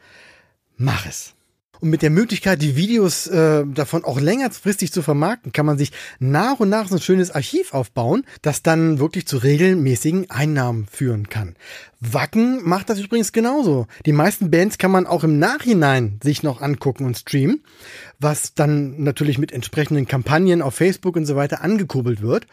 mach 0.77 1.05
es. 1.05 1.33
Und 1.79 1.89
mit 1.89 2.01
der 2.01 2.09
Möglichkeit, 2.09 2.61
die 2.61 2.75
Videos 2.75 3.27
äh, 3.27 3.65
davon 3.65 4.03
auch 4.03 4.19
längerfristig 4.19 4.91
zu 4.91 5.01
vermarkten, 5.01 5.51
kann 5.51 5.65
man 5.65 5.77
sich 5.77 5.91
nach 6.19 6.59
und 6.59 6.69
nach 6.69 6.87
so 6.87 6.95
ein 6.95 7.01
schönes 7.01 7.31
Archiv 7.31 7.73
aufbauen, 7.73 8.23
das 8.41 8.63
dann 8.63 8.99
wirklich 8.99 9.27
zu 9.27 9.37
regelmäßigen 9.37 10.29
Einnahmen 10.29 10.87
führen 10.91 11.29
kann. 11.29 11.55
Wacken 11.99 12.61
macht 12.63 12.89
das 12.89 12.99
übrigens 12.99 13.31
genauso. 13.31 13.87
Die 14.05 14.11
meisten 14.11 14.51
Bands 14.51 14.77
kann 14.77 14.91
man 14.91 15.07
auch 15.07 15.23
im 15.23 15.39
Nachhinein 15.39 16.19
sich 16.23 16.43
noch 16.43 16.61
angucken 16.61 17.05
und 17.05 17.17
streamen, 17.17 17.63
was 18.19 18.53
dann 18.53 19.03
natürlich 19.03 19.37
mit 19.37 19.51
entsprechenden 19.51 20.07
Kampagnen 20.07 20.61
auf 20.61 20.75
Facebook 20.75 21.15
und 21.15 21.25
so 21.25 21.35
weiter 21.35 21.61
angekurbelt 21.63 22.21
wird 22.21 22.47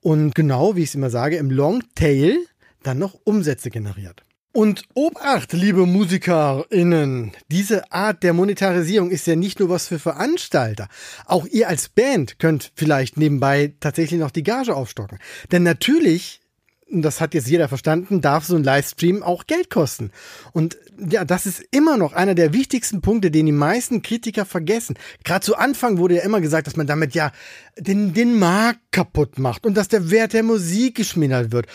und 0.00 0.34
genau, 0.34 0.76
wie 0.76 0.82
ich 0.82 0.90
es 0.90 0.94
immer 0.94 1.10
sage, 1.10 1.36
im 1.36 1.50
Longtail 1.50 2.36
dann 2.82 2.98
noch 2.98 3.18
Umsätze 3.24 3.70
generiert. 3.70 4.22
Und 4.56 4.84
Obacht, 4.94 5.52
liebe 5.52 5.84
MusikerInnen, 5.84 7.32
diese 7.50 7.92
Art 7.92 8.22
der 8.22 8.32
Monetarisierung 8.32 9.10
ist 9.10 9.26
ja 9.26 9.36
nicht 9.36 9.60
nur 9.60 9.68
was 9.68 9.86
für 9.86 9.98
Veranstalter. 9.98 10.88
Auch 11.26 11.44
ihr 11.44 11.68
als 11.68 11.90
Band 11.90 12.38
könnt 12.38 12.72
vielleicht 12.74 13.18
nebenbei 13.18 13.74
tatsächlich 13.80 14.18
noch 14.18 14.30
die 14.30 14.44
Gage 14.44 14.74
aufstocken. 14.74 15.18
Denn 15.52 15.62
natürlich 15.62 16.40
und 16.88 17.02
das 17.02 17.20
hat 17.20 17.34
jetzt 17.34 17.48
jeder 17.48 17.68
verstanden, 17.68 18.20
darf 18.20 18.44
so 18.44 18.54
ein 18.54 18.62
Livestream 18.62 19.22
auch 19.24 19.46
Geld 19.46 19.70
kosten. 19.70 20.12
Und 20.52 20.78
ja, 21.10 21.24
das 21.24 21.44
ist 21.44 21.64
immer 21.72 21.96
noch 21.96 22.12
einer 22.12 22.36
der 22.36 22.52
wichtigsten 22.52 23.00
Punkte, 23.00 23.32
den 23.32 23.46
die 23.46 23.52
meisten 23.52 24.02
Kritiker 24.02 24.44
vergessen. 24.44 24.96
Gerade 25.24 25.44
zu 25.44 25.56
Anfang 25.56 25.98
wurde 25.98 26.16
ja 26.16 26.22
immer 26.22 26.40
gesagt, 26.40 26.68
dass 26.68 26.76
man 26.76 26.86
damit 26.86 27.14
ja 27.14 27.32
den, 27.76 28.14
den 28.14 28.38
Markt 28.38 28.80
kaputt 28.92 29.38
macht 29.38 29.66
und 29.66 29.76
dass 29.76 29.88
der 29.88 30.10
Wert 30.10 30.32
der 30.32 30.44
Musik 30.44 30.94
geschmindert 30.94 31.50
wird. 31.50 31.66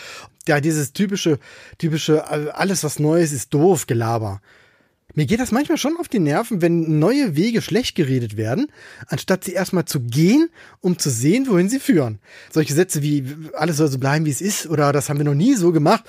Ja, 0.48 0.60
dieses 0.60 0.92
typische, 0.92 1.38
typische, 1.78 2.28
alles 2.54 2.82
was 2.82 2.98
Neues 2.98 3.32
ist 3.32 3.54
doof, 3.54 3.86
Gelaber. 3.86 4.40
Mir 5.14 5.26
geht 5.26 5.40
das 5.40 5.52
manchmal 5.52 5.76
schon 5.76 5.96
auf 5.98 6.08
die 6.08 6.18
Nerven, 6.18 6.62
wenn 6.62 6.98
neue 6.98 7.36
Wege 7.36 7.60
schlecht 7.60 7.94
geredet 7.94 8.36
werden, 8.36 8.68
anstatt 9.08 9.44
sie 9.44 9.52
erstmal 9.52 9.84
zu 9.84 10.00
gehen, 10.00 10.48
um 10.80 10.98
zu 10.98 11.10
sehen, 11.10 11.46
wohin 11.48 11.68
sie 11.68 11.80
führen. 11.80 12.18
Solche 12.50 12.72
Sätze 12.72 13.02
wie 13.02 13.24
alles 13.52 13.76
soll 13.76 13.88
so 13.88 13.98
bleiben, 13.98 14.24
wie 14.24 14.30
es 14.30 14.40
ist 14.40 14.66
oder 14.66 14.90
das 14.92 15.10
haben 15.10 15.18
wir 15.18 15.24
noch 15.24 15.34
nie 15.34 15.54
so 15.54 15.70
gemacht. 15.70 16.04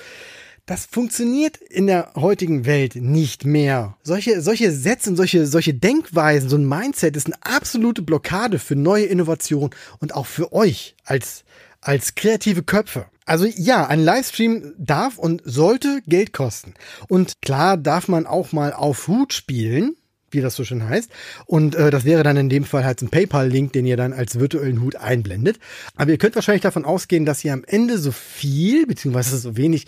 Das 0.66 0.86
funktioniert 0.86 1.58
in 1.58 1.86
der 1.86 2.12
heutigen 2.14 2.64
Welt 2.64 2.96
nicht 2.96 3.44
mehr. 3.44 3.98
Solche, 4.02 4.40
solche 4.40 4.72
Sätze 4.72 5.10
und 5.10 5.16
solche, 5.16 5.46
solche 5.46 5.74
Denkweisen, 5.74 6.48
so 6.48 6.56
ein 6.56 6.66
Mindset 6.66 7.18
ist 7.18 7.26
eine 7.26 7.36
absolute 7.42 8.00
Blockade 8.00 8.58
für 8.58 8.74
neue 8.74 9.04
Innovation 9.04 9.74
und 9.98 10.14
auch 10.14 10.24
für 10.24 10.54
euch 10.54 10.96
als, 11.04 11.44
als 11.82 12.14
kreative 12.14 12.62
Köpfe. 12.62 13.04
Also 13.26 13.44
ja, 13.44 13.86
ein 13.86 14.02
Livestream 14.02 14.72
darf 14.78 15.18
und 15.18 15.42
sollte 15.44 16.00
Geld 16.06 16.32
kosten. 16.32 16.72
Und 17.08 17.42
klar 17.42 17.76
darf 17.76 18.08
man 18.08 18.24
auch 18.24 18.52
mal 18.52 18.72
auf 18.72 19.06
Hut 19.06 19.34
spielen, 19.34 19.96
wie 20.34 20.40
das 20.40 20.56
so 20.56 20.64
schön 20.64 20.86
heißt. 20.86 21.10
Und 21.46 21.74
äh, 21.74 21.90
das 21.90 22.04
wäre 22.04 22.22
dann 22.22 22.36
in 22.36 22.48
dem 22.48 22.64
Fall 22.64 22.84
halt 22.84 23.00
ein 23.00 23.08
PayPal-Link, 23.08 23.72
den 23.72 23.86
ihr 23.86 23.96
dann 23.96 24.12
als 24.12 24.38
virtuellen 24.38 24.82
Hut 24.82 24.96
einblendet. 24.96 25.58
Aber 25.96 26.10
ihr 26.10 26.18
könnt 26.18 26.34
wahrscheinlich 26.34 26.62
davon 26.62 26.84
ausgehen, 26.84 27.24
dass 27.24 27.44
ihr 27.44 27.52
am 27.52 27.64
Ende 27.64 27.98
so 27.98 28.12
viel, 28.12 28.86
beziehungsweise 28.86 29.38
so 29.38 29.56
wenig 29.56 29.86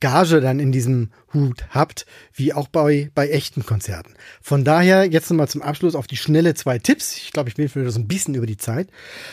Gage 0.00 0.40
dann 0.40 0.60
in 0.60 0.72
diesem 0.72 1.10
Hut 1.32 1.66
habt, 1.70 2.06
wie 2.32 2.52
auch 2.52 2.68
bei, 2.68 3.10
bei 3.14 3.28
echten 3.28 3.64
Konzerten. 3.64 4.14
Von 4.42 4.64
daher 4.64 5.04
jetzt 5.06 5.30
nochmal 5.30 5.48
zum 5.48 5.62
Abschluss 5.62 5.94
auf 5.94 6.06
die 6.06 6.16
schnelle 6.16 6.54
zwei 6.54 6.78
Tipps. 6.78 7.16
Ich 7.16 7.32
glaube, 7.32 7.48
ich 7.48 7.54
bin 7.54 7.68
für 7.68 7.90
so 7.90 7.98
ein 7.98 8.08
bisschen 8.08 8.34
über 8.34 8.46
die 8.46 8.56
Zeit. 8.56 8.88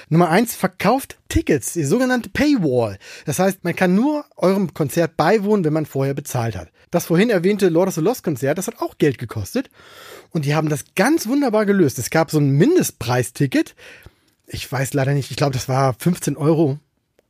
Nummer 0.09 0.29
eins, 0.29 0.55
verkauft 0.55 1.17
Tickets, 1.29 1.73
die 1.73 1.83
sogenannte 1.83 2.29
Paywall. 2.29 2.97
Das 3.25 3.39
heißt, 3.39 3.63
man 3.63 3.75
kann 3.75 3.95
nur 3.95 4.25
eurem 4.37 4.73
Konzert 4.73 5.17
beiwohnen, 5.17 5.65
wenn 5.65 5.73
man 5.73 5.85
vorher 5.85 6.13
bezahlt 6.13 6.55
hat. 6.55 6.69
Das 6.91 7.07
vorhin 7.07 7.29
erwähnte 7.29 7.69
Lord 7.69 7.87
of 7.87 7.95
the 7.95 8.01
Lost 8.01 8.23
Konzert, 8.23 8.57
das 8.57 8.67
hat 8.67 8.79
auch 8.79 8.97
Geld 8.97 9.17
gekostet. 9.17 9.69
Und 10.29 10.45
die 10.45 10.55
haben 10.55 10.69
das 10.69 10.85
ganz 10.95 11.27
wunderbar 11.27 11.65
gelöst. 11.65 11.99
Es 11.99 12.09
gab 12.09 12.31
so 12.31 12.39
ein 12.39 12.51
Mindestpreisticket. 12.51 13.75
Ich 14.47 14.71
weiß 14.71 14.93
leider 14.93 15.13
nicht, 15.13 15.31
ich 15.31 15.37
glaube, 15.37 15.53
das 15.53 15.67
war 15.67 15.95
15 15.97 16.37
Euro 16.37 16.79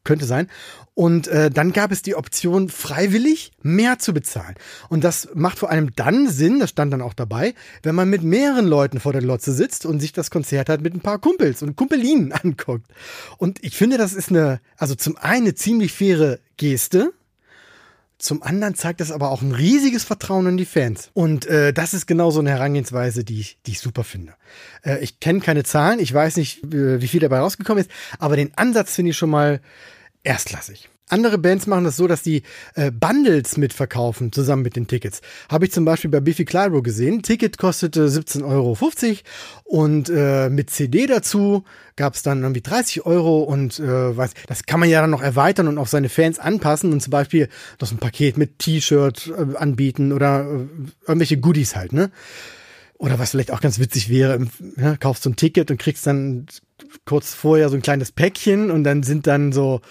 könnte 0.03 0.25
sein. 0.25 0.47
Und 0.95 1.27
äh, 1.27 1.49
dann 1.49 1.73
gab 1.73 1.91
es 1.91 2.01
die 2.01 2.15
Option, 2.15 2.69
freiwillig 2.69 3.51
mehr 3.61 3.99
zu 3.99 4.13
bezahlen. 4.13 4.55
Und 4.89 5.03
das 5.03 5.29
macht 5.33 5.59
vor 5.59 5.69
allem 5.71 5.95
dann 5.95 6.27
Sinn, 6.27 6.59
das 6.59 6.69
stand 6.69 6.93
dann 6.93 7.01
auch 7.01 7.13
dabei, 7.13 7.53
wenn 7.81 7.95
man 7.95 8.09
mit 8.09 8.23
mehreren 8.23 8.67
Leuten 8.67 8.99
vor 8.99 9.11
der 9.11 9.23
Lotze 9.23 9.53
sitzt 9.53 9.85
und 9.85 9.99
sich 9.99 10.13
das 10.13 10.29
Konzert 10.29 10.69
halt 10.69 10.81
mit 10.81 10.93
ein 10.93 11.01
paar 11.01 11.19
Kumpels 11.19 11.63
und 11.63 11.75
Kumpelinen 11.75 12.31
anguckt. 12.43 12.85
Und 13.37 13.63
ich 13.63 13.75
finde, 13.75 13.97
das 13.97 14.13
ist 14.13 14.29
eine, 14.29 14.59
also 14.77 14.95
zum 14.95 15.17
einen 15.17 15.43
eine 15.43 15.55
ziemlich 15.55 15.91
faire 15.91 16.39
Geste, 16.57 17.11
zum 18.23 18.41
anderen 18.41 18.73
zeigt 18.73 19.01
das 19.01 19.11
aber 19.11 19.31
auch 19.31 19.41
ein 19.41 19.51
riesiges 19.51 20.05
Vertrauen 20.05 20.47
in 20.47 20.55
die 20.55 20.65
Fans. 20.65 21.09
Und 21.13 21.45
äh, 21.45 21.73
das 21.73 21.93
ist 21.93 22.07
genau 22.07 22.31
so 22.31 22.39
eine 22.39 22.51
Herangehensweise, 22.51 23.25
die 23.25 23.41
ich, 23.41 23.57
die 23.65 23.71
ich 23.71 23.81
super 23.81 24.05
finde. 24.05 24.33
Äh, 24.81 25.03
ich 25.03 25.19
kenne 25.19 25.41
keine 25.41 25.63
Zahlen, 25.63 25.99
ich 25.99 26.13
weiß 26.13 26.37
nicht, 26.37 26.63
äh, 26.63 27.01
wie 27.01 27.09
viel 27.09 27.19
dabei 27.19 27.39
rausgekommen 27.39 27.83
ist, 27.83 27.91
aber 28.19 28.37
den 28.37 28.55
Ansatz 28.55 28.95
finde 28.95 29.11
ich 29.11 29.17
schon 29.17 29.29
mal 29.29 29.59
erstklassig. 30.23 30.89
Andere 31.09 31.37
Bands 31.37 31.67
machen 31.67 31.83
das 31.83 31.97
so, 31.97 32.07
dass 32.07 32.23
die 32.23 32.43
äh, 32.75 32.89
Bundles 32.89 33.57
mitverkaufen, 33.57 34.31
zusammen 34.31 34.63
mit 34.63 34.75
den 34.75 34.87
Tickets. 34.87 35.21
Habe 35.49 35.65
ich 35.65 35.71
zum 35.71 35.85
Beispiel 35.85 36.09
bei 36.09 36.21
Biffy 36.21 36.45
Clyro 36.45 36.81
gesehen. 36.81 37.21
Ticket 37.21 37.57
kostete 37.57 38.07
17,50 38.07 38.43
Euro 38.45 38.77
und 39.63 40.09
äh, 40.09 40.49
mit 40.49 40.69
CD 40.69 41.05
dazu 41.05 41.65
gab 41.95 42.15
es 42.15 42.23
dann 42.23 42.41
irgendwie 42.41 42.61
30 42.61 43.05
Euro 43.05 43.43
und 43.43 43.79
äh, 43.79 44.17
was, 44.17 44.31
das 44.47 44.65
kann 44.65 44.79
man 44.79 44.89
ja 44.89 45.01
dann 45.01 45.11
noch 45.11 45.21
erweitern 45.21 45.67
und 45.67 45.77
auf 45.77 45.89
seine 45.89 46.09
Fans 46.09 46.39
anpassen 46.39 46.91
und 46.91 47.01
zum 47.01 47.11
Beispiel 47.11 47.49
noch 47.79 47.87
so 47.87 47.95
ein 47.95 47.99
Paket 47.99 48.37
mit 48.37 48.59
T-Shirt 48.59 49.31
äh, 49.37 49.57
anbieten 49.57 50.13
oder 50.13 50.41
äh, 50.41 50.67
irgendwelche 51.07 51.37
Goodies 51.37 51.75
halt, 51.75 51.93
ne? 51.93 52.11
Oder 52.97 53.19
was 53.19 53.31
vielleicht 53.31 53.51
auch 53.51 53.59
ganz 53.59 53.79
witzig 53.79 54.09
wäre, 54.09 54.47
ja, 54.77 54.95
kaufst 54.95 55.23
so 55.23 55.29
ein 55.29 55.35
Ticket 55.35 55.69
und 55.69 55.77
kriegst 55.77 56.07
dann 56.07 56.45
kurz 57.05 57.33
vorher 57.33 57.67
so 57.67 57.75
ein 57.75 57.81
kleines 57.81 58.13
Päckchen 58.13 58.71
und 58.71 58.85
dann 58.85 59.03
sind 59.03 59.27
dann 59.27 59.51
so 59.51 59.81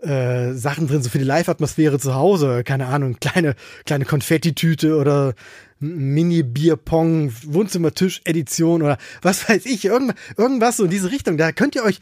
äh, 0.00 0.52
Sachen 0.52 0.86
drin, 0.86 1.02
so 1.02 1.10
für 1.10 1.18
die 1.18 1.24
Live-Atmosphäre 1.24 1.98
zu 1.98 2.14
Hause, 2.14 2.62
keine 2.64 2.86
Ahnung, 2.86 3.16
kleine, 3.20 3.54
kleine 3.84 4.04
Konfettitüte 4.04 4.96
oder 4.96 5.34
Mini-Bierpong, 5.80 7.32
Wohnzimmertisch-Edition 7.44 8.82
oder 8.82 8.98
was 9.22 9.48
weiß 9.48 9.66
ich, 9.66 9.84
irgendwas, 9.84 10.16
irgendwas 10.36 10.76
so 10.76 10.84
in 10.84 10.90
diese 10.90 11.10
Richtung. 11.10 11.36
Da 11.36 11.52
könnt 11.52 11.74
ihr 11.74 11.84
euch 11.84 11.98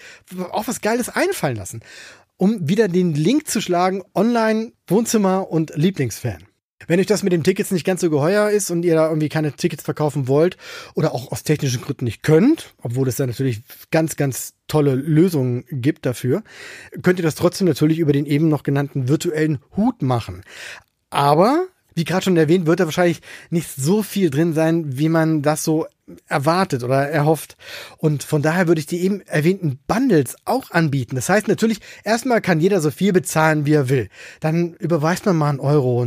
auch 0.51 0.69
was 0.69 0.81
Geiles 0.81 1.09
einfallen 1.09 1.57
lassen, 1.57 1.81
um 2.37 2.69
wieder 2.69 2.89
den 2.89 3.15
Link 3.15 3.49
zu 3.49 3.61
schlagen, 3.61 4.03
online, 4.15 4.73
Wohnzimmer 4.87 5.51
und 5.51 5.73
Lieblingsfan. 5.77 6.45
Wenn 6.87 7.01
euch 7.01 7.07
das 7.07 7.23
mit 7.23 7.33
den 7.33 7.43
Tickets 7.43 7.71
nicht 7.71 7.87
ganz 7.87 8.03
so 8.03 8.11
geheuer 8.11 8.51
ist 8.51 8.71
und 8.71 8.85
ihr 8.85 8.95
da 8.95 9.09
irgendwie 9.09 9.31
keine 9.31 9.53
Tickets 9.53 9.83
verkaufen 9.83 10.29
wollt 10.29 10.57
oder 10.95 11.15
auch 11.15 11.33
aus 11.33 11.43
technischen 11.43 11.81
Gründen 11.81 12.05
nicht 12.05 12.23
könnt, 12.23 12.75
obwohl 12.83 13.09
es 13.09 13.17
da 13.17 13.27
natürlich 13.27 13.63
ganz, 13.91 14.17
ganz 14.17 14.55
tolle 14.69 14.95
Lösungen 14.95 15.65
gibt 15.71 16.05
dafür, 16.05 16.43
könnt 17.03 17.19
ihr 17.19 17.25
das 17.25 17.35
trotzdem 17.35 17.67
natürlich 17.67 17.99
über 17.99 18.13
den 18.13 18.27
eben 18.27 18.49
noch 18.49 18.63
genannten 18.63 19.09
virtuellen 19.09 19.59
Hut 19.77 20.03
machen. 20.03 20.43
Aber 21.09 21.67
wie 21.95 22.05
gerade 22.05 22.25
schon 22.25 22.37
erwähnt, 22.37 22.67
wird 22.67 22.79
da 22.79 22.85
wahrscheinlich 22.85 23.23
nicht 23.49 23.71
so 23.75 24.03
viel 24.03 24.29
drin 24.29 24.53
sein, 24.53 24.99
wie 24.99 25.09
man 25.09 25.41
das 25.41 25.65
so 25.65 25.87
erwartet 26.27 26.83
oder 26.83 27.09
erhofft. 27.09 27.57
Und 27.99 28.23
von 28.23 28.43
daher 28.43 28.69
würde 28.69 28.81
ich 28.81 28.87
die 28.87 29.01
eben 29.01 29.21
erwähnten 29.23 29.79
Bundles 29.87 30.37
auch 30.45 30.71
anbieten. 30.71 31.17
Das 31.17 31.29
heißt 31.29 31.49
natürlich, 31.49 31.81
erstmal 32.05 32.41
kann 32.41 32.61
jeder 32.61 32.81
so 32.81 32.91
viel 32.91 33.13
bezahlen, 33.13 33.67
wie 33.67 33.75
er 33.75 33.89
will. 33.89 34.09
Dann 34.41 34.75
überweist 34.75 35.27
man 35.27 35.37
mal 35.37 35.51
einen 35.51 35.61
Euro 35.61 36.07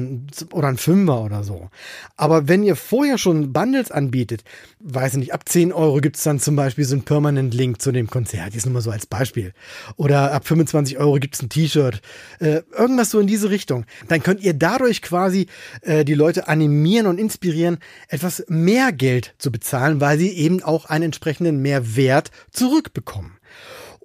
oder 0.51 0.67
einen 0.67 0.77
Fünfer 0.77 1.21
oder 1.21 1.43
so. 1.43 1.69
Aber 2.17 2.47
wenn 2.47 2.63
ihr 2.63 2.75
vorher 2.75 3.17
schon 3.17 3.53
Bundles 3.53 3.91
anbietet, 3.91 4.43
weiß 4.79 5.13
ich 5.13 5.19
nicht, 5.19 5.33
ab 5.33 5.47
10 5.47 5.73
Euro 5.73 5.97
gibt's 5.97 6.23
dann 6.23 6.39
zum 6.39 6.55
Beispiel 6.55 6.85
so 6.85 6.95
einen 6.95 7.03
Permanent 7.03 7.53
Link 7.53 7.81
zu 7.81 7.91
dem 7.91 8.09
Konzert. 8.09 8.55
ist 8.55 8.65
nur 8.65 8.73
mal 8.73 8.81
so 8.81 8.91
als 8.91 9.05
Beispiel. 9.05 9.53
Oder 9.97 10.31
ab 10.31 10.47
25 10.47 10.97
Euro 10.97 11.15
gibt's 11.15 11.41
ein 11.41 11.49
T-Shirt. 11.49 12.01
Äh, 12.39 12.61
irgendwas 12.77 13.09
so 13.09 13.19
in 13.19 13.27
diese 13.27 13.49
Richtung. 13.49 13.85
Dann 14.07 14.23
könnt 14.23 14.41
ihr 14.41 14.53
dadurch 14.53 15.01
quasi 15.01 15.47
äh, 15.81 16.05
die 16.05 16.13
Leute 16.13 16.47
animieren 16.47 17.07
und 17.07 17.19
inspirieren, 17.19 17.79
etwas 18.07 18.45
mehr 18.47 18.91
Geld 18.91 19.33
zu 19.37 19.51
bezahlen, 19.51 19.98
weil 20.01 20.17
sie 20.17 20.29
eben 20.29 20.63
auch 20.63 20.85
einen 20.85 21.05
entsprechenden 21.05 21.61
Mehrwert 21.61 22.31
zurückbekommen. 22.51 23.37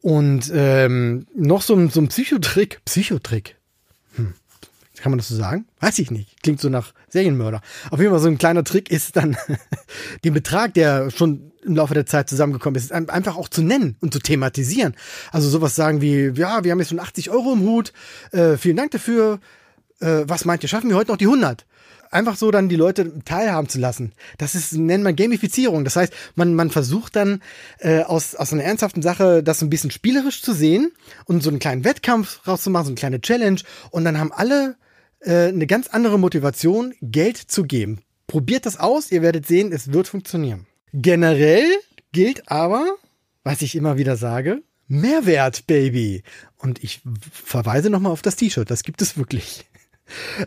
Und 0.04 0.52
ähm, 0.54 1.26
noch 1.34 1.62
so, 1.62 1.74
ein 1.74 1.88
so 1.88 2.00
ein 2.00 2.08
Psychotrick, 2.08 2.82
Psychotrick, 2.84 3.56
hm. 4.16 4.34
kann 4.98 5.10
man 5.10 5.18
das 5.18 5.28
so 5.28 5.36
sagen? 5.36 5.66
Weiß 5.80 5.98
ich 5.98 6.10
nicht. 6.10 6.42
Klingt 6.42 6.60
so 6.60 6.68
nach 6.68 6.92
Serienmörder. 7.08 7.62
Auf 7.90 8.00
jeden 8.00 8.10
Fall 8.10 8.20
so 8.20 8.28
ein 8.28 8.36
kleiner 8.36 8.64
Trick 8.64 8.90
ist 8.90 9.16
dann 9.16 9.36
den 10.24 10.34
Betrag, 10.34 10.74
der 10.74 11.10
schon 11.10 11.52
im 11.64 11.76
Laufe 11.76 11.94
der 11.94 12.06
Zeit 12.06 12.28
zusammengekommen 12.28 12.76
ist, 12.76 12.92
einfach 12.92 13.36
auch 13.36 13.48
zu 13.48 13.62
nennen 13.62 13.96
und 14.00 14.12
zu 14.12 14.18
thematisieren. 14.18 14.94
Also 15.32 15.48
sowas 15.48 15.74
sagen 15.74 16.00
wie, 16.00 16.32
ja, 16.34 16.62
wir 16.64 16.72
haben 16.72 16.78
jetzt 16.78 16.90
schon 16.90 17.00
80 17.00 17.30
Euro 17.30 17.54
im 17.54 17.60
Hut, 17.60 17.92
äh, 18.32 18.56
vielen 18.56 18.76
Dank 18.76 18.90
dafür. 18.90 19.40
Äh, 20.00 20.24
was 20.26 20.44
meint 20.44 20.62
ihr, 20.62 20.68
schaffen 20.68 20.90
wir 20.90 20.96
heute 20.96 21.10
noch 21.10 21.18
die 21.18 21.26
100? 21.26 21.64
Einfach 22.14 22.36
so 22.36 22.50
dann 22.50 22.68
die 22.68 22.76
Leute 22.76 23.20
teilhaben 23.24 23.68
zu 23.68 23.78
lassen. 23.78 24.12
Das 24.38 24.54
ist, 24.54 24.72
nennt 24.72 25.04
man 25.04 25.16
Gamifizierung. 25.16 25.84
Das 25.84 25.96
heißt, 25.96 26.12
man, 26.34 26.54
man 26.54 26.70
versucht 26.70 27.16
dann 27.16 27.42
äh, 27.78 28.02
aus, 28.02 28.34
aus 28.34 28.52
einer 28.52 28.64
ernsthaften 28.64 29.02
Sache 29.02 29.42
das 29.42 29.62
ein 29.62 29.70
bisschen 29.70 29.90
spielerisch 29.90 30.42
zu 30.42 30.52
sehen 30.52 30.92
und 31.26 31.42
so 31.42 31.50
einen 31.50 31.58
kleinen 31.58 31.84
Wettkampf 31.84 32.46
rauszumachen, 32.46 32.86
so 32.86 32.90
eine 32.90 32.98
kleine 32.98 33.20
Challenge. 33.20 33.60
Und 33.90 34.04
dann 34.04 34.18
haben 34.18 34.32
alle 34.32 34.76
äh, 35.20 35.48
eine 35.48 35.66
ganz 35.66 35.88
andere 35.88 36.18
Motivation, 36.18 36.94
Geld 37.00 37.36
zu 37.36 37.64
geben. 37.64 38.00
Probiert 38.26 38.66
das 38.66 38.78
aus, 38.78 39.12
ihr 39.12 39.22
werdet 39.22 39.46
sehen, 39.46 39.72
es 39.72 39.92
wird 39.92 40.08
funktionieren. 40.08 40.66
Generell 40.92 41.66
gilt 42.12 42.50
aber, 42.50 42.96
was 43.42 43.60
ich 43.62 43.74
immer 43.74 43.98
wieder 43.98 44.16
sage, 44.16 44.62
Mehrwert, 44.86 45.66
Baby. 45.66 46.22
Und 46.56 46.82
ich 46.82 47.00
verweise 47.30 47.90
nochmal 47.90 48.12
auf 48.12 48.22
das 48.22 48.36
T-Shirt, 48.36 48.70
das 48.70 48.82
gibt 48.82 49.02
es 49.02 49.16
wirklich. 49.16 49.64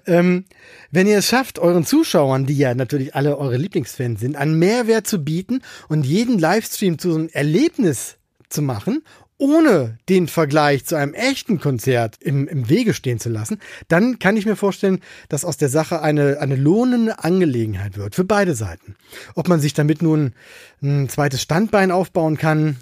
Ähm, 0.06 0.46
wenn 0.92 1.08
ihr 1.08 1.18
es 1.18 1.28
schafft, 1.28 1.60
euren 1.60 1.86
Zuschauern, 1.86 2.46
die 2.46 2.58
ja 2.58 2.74
natürlich 2.76 3.16
alle 3.16 3.38
eure 3.38 3.58
Lieblingsfans 3.58 4.20
sind, 4.20 4.36
einen 4.36 4.58
Mehrwert 4.60 5.08
zu 5.08 5.24
bieten 5.24 5.62
und 5.88 6.06
jeden 6.06 6.40
Livestream 6.40 7.00
zu 7.00 7.12
so 7.12 7.18
einem 7.18 7.30
Erlebnis 7.30 8.18
zu 8.50 8.62
machen, 8.62 9.04
ohne 9.40 9.98
den 10.10 10.28
Vergleich 10.28 10.86
zu 10.86 10.96
einem 10.96 11.14
echten 11.14 11.60
Konzert 11.60 12.18
im, 12.20 12.48
im 12.48 12.70
Wege 12.70 12.94
stehen 12.94 13.20
zu 13.20 13.30
lassen, 13.30 13.60
dann 13.88 14.20
kann 14.20 14.36
ich 14.36 14.46
mir 14.46 14.56
vorstellen, 14.56 15.00
dass 15.30 15.46
aus 15.46 15.58
der 15.58 15.70
Sache 15.70 16.02
eine, 16.02 16.40
eine 16.40 16.56
lohnende 16.56 17.24
Angelegenheit 17.24 17.98
wird 17.98 18.16
für 18.16 18.24
beide 18.24 18.56
Seiten. 18.56 18.96
Ob 19.36 19.48
man 19.48 19.60
sich 19.60 19.74
damit 19.74 20.02
nun 20.02 20.34
ein 20.82 21.08
zweites 21.10 21.42
Standbein 21.42 21.92
aufbauen 21.92 22.38
kann, 22.38 22.78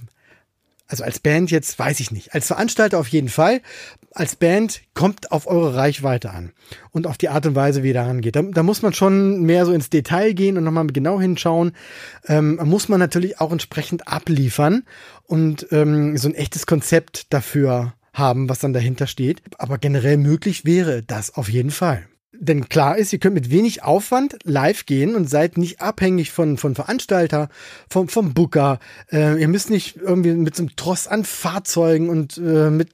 also 0.88 1.04
als 1.04 1.20
Band 1.20 1.52
jetzt 1.52 1.78
weiß 1.80 2.00
ich 2.00 2.12
nicht. 2.12 2.34
Als 2.34 2.48
Veranstalter 2.48 3.00
auf 3.00 3.08
jeden 3.08 3.30
Fall. 3.30 3.62
Als 4.14 4.36
Band 4.36 4.82
kommt 4.94 5.32
auf 5.32 5.48
eure 5.48 5.76
Reichweite 5.76 6.30
an 6.30 6.52
und 6.92 7.08
auf 7.08 7.18
die 7.18 7.30
Art 7.30 7.46
und 7.46 7.56
Weise, 7.56 7.84
wie 7.84 7.90
ihr 7.90 7.94
da 7.96 8.06
rangeht. 8.06 8.36
Da, 8.36 8.44
da 8.44 8.64
muss 8.64 8.82
man 8.82 8.94
schon 8.94 9.42
mehr 9.42 9.66
so 9.66 9.74
ins 9.74 9.90
Detail 9.90 10.34
gehen 10.34 10.58
und 10.58 10.64
nochmal 10.64 10.88
genau 10.88 11.20
hinschauen. 11.20 11.74
Ähm, 12.28 12.60
muss 12.64 12.88
man 12.88 13.00
natürlich 13.00 13.42
auch 13.42 13.52
entsprechend 13.52 14.08
abliefern 14.08 14.84
und 15.24 15.68
ähm, 15.72 16.18
so 16.18 16.30
ein 16.30 16.36
echtes 16.36 16.66
Konzept 16.66 17.34
dafür 17.34 17.94
haben, 18.14 18.48
was 18.48 18.60
dann 18.60 18.74
dahinter 18.74 19.08
steht. 19.08 19.42
Aber 19.58 19.78
generell 19.78 20.18
möglich 20.18 20.66
wäre 20.66 21.04
das 21.04 21.34
auf 21.34 21.50
jeden 21.50 21.72
Fall. 21.72 22.08
Denn 22.40 22.70
klar 22.70 22.98
ist, 22.98 23.14
ihr 23.14 23.20
könnt 23.20 23.36
mit 23.36 23.50
wenig 23.50 23.84
Aufwand 23.84 24.38
live 24.44 24.86
gehen 24.86 25.16
und 25.16 25.30
seid 25.30 25.58
nicht 25.58 25.82
abhängig 25.82 26.32
von, 26.32 26.58
von 26.58 26.76
Veranstalter, 26.76 27.50
vom, 27.90 28.08
vom 28.08 28.34
Booker. 28.34 28.80
Äh, 29.12 29.40
ihr 29.40 29.48
müsst 29.48 29.70
nicht 29.70 29.98
irgendwie 29.98 30.34
mit 30.34 30.56
so 30.56 30.64
einem 30.64 30.76
Tross 30.76 31.08
an 31.08 31.24
Fahrzeugen 31.24 32.10
und 32.10 32.38
äh, 32.38 32.70
mit 32.70 32.90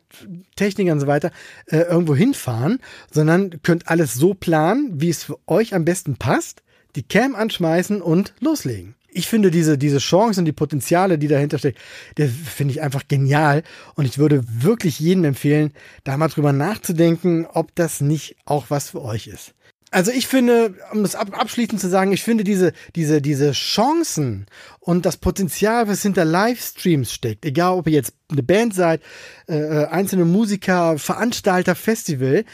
Technik 0.56 0.92
und 0.92 1.00
so 1.00 1.08
weiter 1.08 1.32
äh, 1.68 1.78
irgendwo 1.78 2.16
hinfahren, 2.16 2.80
sondern 3.12 3.62
könnt 3.64 3.88
alles 3.88 4.14
so 4.14 4.34
planen, 4.34 5.02
wie 5.02 5.10
es 5.10 5.24
für 5.24 5.38
euch 5.48 5.74
am 5.74 5.86
besten 5.86 6.16
passt, 6.16 6.62
die 6.96 7.04
Cam 7.04 7.36
anschmeißen 7.36 8.02
und 8.02 8.34
loslegen 8.40 8.96
ich 9.12 9.28
finde 9.28 9.52
diese, 9.52 9.78
diese 9.78 10.00
Chancen 10.00 10.42
und 10.42 10.46
die 10.46 10.52
Potenziale, 10.52 11.18
die 11.18 11.28
dahinter 11.28 11.58
stecken, 11.58 11.80
der 12.18 12.30
finde 12.30 12.74
ich 12.74 12.82
einfach 12.82 13.08
genial. 13.08 13.64
Und 13.96 14.06
ich 14.06 14.18
würde 14.18 14.44
wirklich 14.48 15.00
jedem 15.00 15.26
empfehlen, 15.26 15.74
da 16.04 16.18
mal 16.18 16.30
drüber 16.30 16.54
nachzudenken, 16.54 17.46
ob 17.46 17.76
das 17.76 18.02
nicht 18.02 18.38
auch 18.46 18.66
was 18.70 18.92
für 18.92 19.02
euch 19.02 19.28
ist. 19.28 19.54
Also 19.94 20.12
ich 20.12 20.28
finde, 20.28 20.76
um 20.94 21.04
das 21.04 21.16
abschließend 21.16 21.82
zu 21.82 21.90
sagen, 21.90 22.14
ich 22.14 22.24
finde 22.24 22.46
diese, 22.46 22.72
diese, 22.96 23.22
diese 23.22 23.52
Chancen 23.52 24.46
und 24.80 25.06
das 25.06 25.18
Potenzial, 25.18 25.90
was 25.90 26.02
hinter 26.02 26.24
Livestreams 26.24 27.12
steckt, 27.12 27.46
egal 27.46 27.74
ob 27.74 27.88
ihr 27.88 27.94
jetzt 27.94 28.14
eine 28.30 28.42
Band 28.42 28.74
seid, 28.74 29.02
äh, 29.50 29.58
äh 29.58 29.88
einzelne 29.88 30.24
Musiker, 30.24 30.98
Veranstalter, 30.98 31.76
Festival, 31.76 32.46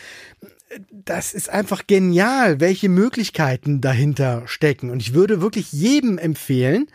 das 0.91 1.33
ist 1.33 1.49
einfach 1.49 1.87
genial, 1.87 2.59
welche 2.59 2.89
Möglichkeiten 2.89 3.81
dahinter 3.81 4.43
stecken. 4.47 4.89
Und 4.89 5.01
ich 5.01 5.13
würde 5.13 5.41
wirklich 5.41 5.71
jedem 5.71 6.17
empfehlen, 6.17 6.87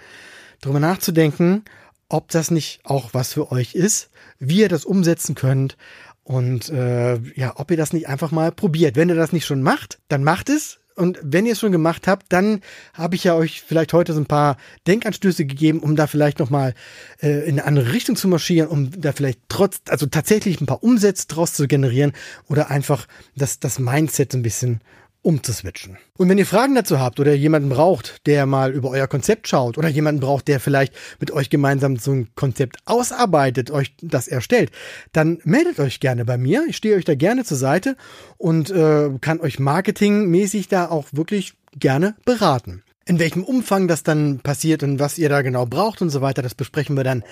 darüber 0.60 0.80
nachzudenken, 0.80 1.64
ob 2.08 2.28
das 2.28 2.50
nicht 2.50 2.80
auch 2.84 3.14
was 3.14 3.32
für 3.32 3.50
euch 3.50 3.74
ist, 3.74 4.10
wie 4.38 4.60
ihr 4.60 4.68
das 4.68 4.84
umsetzen 4.84 5.34
könnt 5.34 5.76
und 6.24 6.68
äh, 6.68 7.18
ja, 7.34 7.54
ob 7.56 7.70
ihr 7.70 7.76
das 7.76 7.92
nicht 7.92 8.08
einfach 8.08 8.30
mal 8.30 8.52
probiert. 8.52 8.96
Wenn 8.96 9.08
ihr 9.08 9.14
das 9.14 9.32
nicht 9.32 9.46
schon 9.46 9.62
macht, 9.62 9.98
dann 10.08 10.22
macht 10.22 10.48
es 10.50 10.78
Und 10.94 11.18
wenn 11.22 11.46
ihr 11.46 11.52
es 11.52 11.60
schon 11.60 11.72
gemacht 11.72 12.06
habt, 12.06 12.32
dann 12.32 12.60
habe 12.94 13.14
ich 13.14 13.24
ja 13.24 13.34
euch 13.34 13.62
vielleicht 13.62 13.92
heute 13.92 14.12
so 14.12 14.20
ein 14.20 14.26
paar 14.26 14.56
Denkanstöße 14.86 15.44
gegeben, 15.44 15.80
um 15.80 15.96
da 15.96 16.06
vielleicht 16.06 16.38
nochmal 16.38 16.74
äh, 17.20 17.46
in 17.48 17.58
eine 17.58 17.64
andere 17.64 17.92
Richtung 17.92 18.16
zu 18.16 18.28
marschieren, 18.28 18.68
um 18.68 18.90
da 19.00 19.12
vielleicht 19.12 19.40
trotz, 19.48 19.80
also 19.88 20.06
tatsächlich 20.06 20.60
ein 20.60 20.66
paar 20.66 20.82
Umsätze 20.82 21.26
draus 21.28 21.54
zu 21.54 21.66
generieren 21.66 22.12
oder 22.48 22.70
einfach 22.70 23.06
das, 23.36 23.58
das 23.58 23.78
Mindset 23.78 24.32
so 24.32 24.38
ein 24.38 24.42
bisschen 24.42 24.80
umzuswitchen. 25.22 25.98
Und 26.18 26.28
wenn 26.28 26.38
ihr 26.38 26.46
Fragen 26.46 26.74
dazu 26.74 26.98
habt 26.98 27.20
oder 27.20 27.32
jemanden 27.32 27.68
braucht, 27.68 28.26
der 28.26 28.44
mal 28.44 28.72
über 28.72 28.90
euer 28.90 29.06
Konzept 29.06 29.48
schaut 29.48 29.78
oder 29.78 29.88
jemanden 29.88 30.20
braucht, 30.20 30.48
der 30.48 30.60
vielleicht 30.60 30.94
mit 31.20 31.30
euch 31.30 31.48
gemeinsam 31.48 31.96
so 31.96 32.12
ein 32.12 32.28
Konzept 32.34 32.78
ausarbeitet, 32.84 33.70
euch 33.70 33.94
das 34.02 34.28
erstellt, 34.28 34.72
dann 35.12 35.38
meldet 35.44 35.78
euch 35.78 36.00
gerne 36.00 36.24
bei 36.24 36.36
mir. 36.36 36.64
Ich 36.68 36.76
stehe 36.76 36.96
euch 36.96 37.04
da 37.04 37.14
gerne 37.14 37.44
zur 37.44 37.56
Seite 37.56 37.96
und 38.36 38.70
äh, 38.70 39.10
kann 39.20 39.40
euch 39.40 39.58
marketingmäßig 39.58 40.68
da 40.68 40.88
auch 40.88 41.06
wirklich 41.12 41.54
gerne 41.78 42.16
beraten. 42.24 42.82
In 43.06 43.18
welchem 43.18 43.44
Umfang 43.44 43.88
das 43.88 44.02
dann 44.02 44.40
passiert 44.40 44.82
und 44.82 44.98
was 44.98 45.18
ihr 45.18 45.28
da 45.28 45.42
genau 45.42 45.66
braucht 45.66 46.02
und 46.02 46.10
so 46.10 46.20
weiter, 46.20 46.42
das 46.42 46.54
besprechen 46.54 46.96
wir 46.96 47.04
dann 47.04 47.24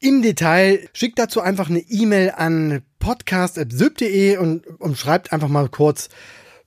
im 0.00 0.22
Detail. 0.22 0.88
Schickt 0.92 1.18
dazu 1.18 1.40
einfach 1.40 1.70
eine 1.70 1.80
E-Mail 1.80 2.32
an 2.36 2.82
podcast.syb.de 2.98 4.36
und, 4.36 4.66
und 4.66 4.98
schreibt 4.98 5.32
einfach 5.32 5.48
mal 5.48 5.68
kurz, 5.68 6.08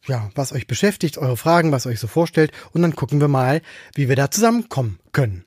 ja, 0.08 0.30
was 0.36 0.54
euch 0.54 0.67
beschäftigt, 0.67 1.17
eure 1.17 1.38
Fragen, 1.38 1.72
was 1.72 1.86
euch 1.86 2.00
so 2.00 2.08
vorstellt 2.08 2.52
und 2.72 2.82
dann 2.82 2.96
gucken 2.96 3.20
wir 3.22 3.28
mal, 3.28 3.62
wie 3.96 4.10
wir 4.10 4.15
da 4.15 4.32
zusammenkommen 4.32 5.00
können. 5.12 5.46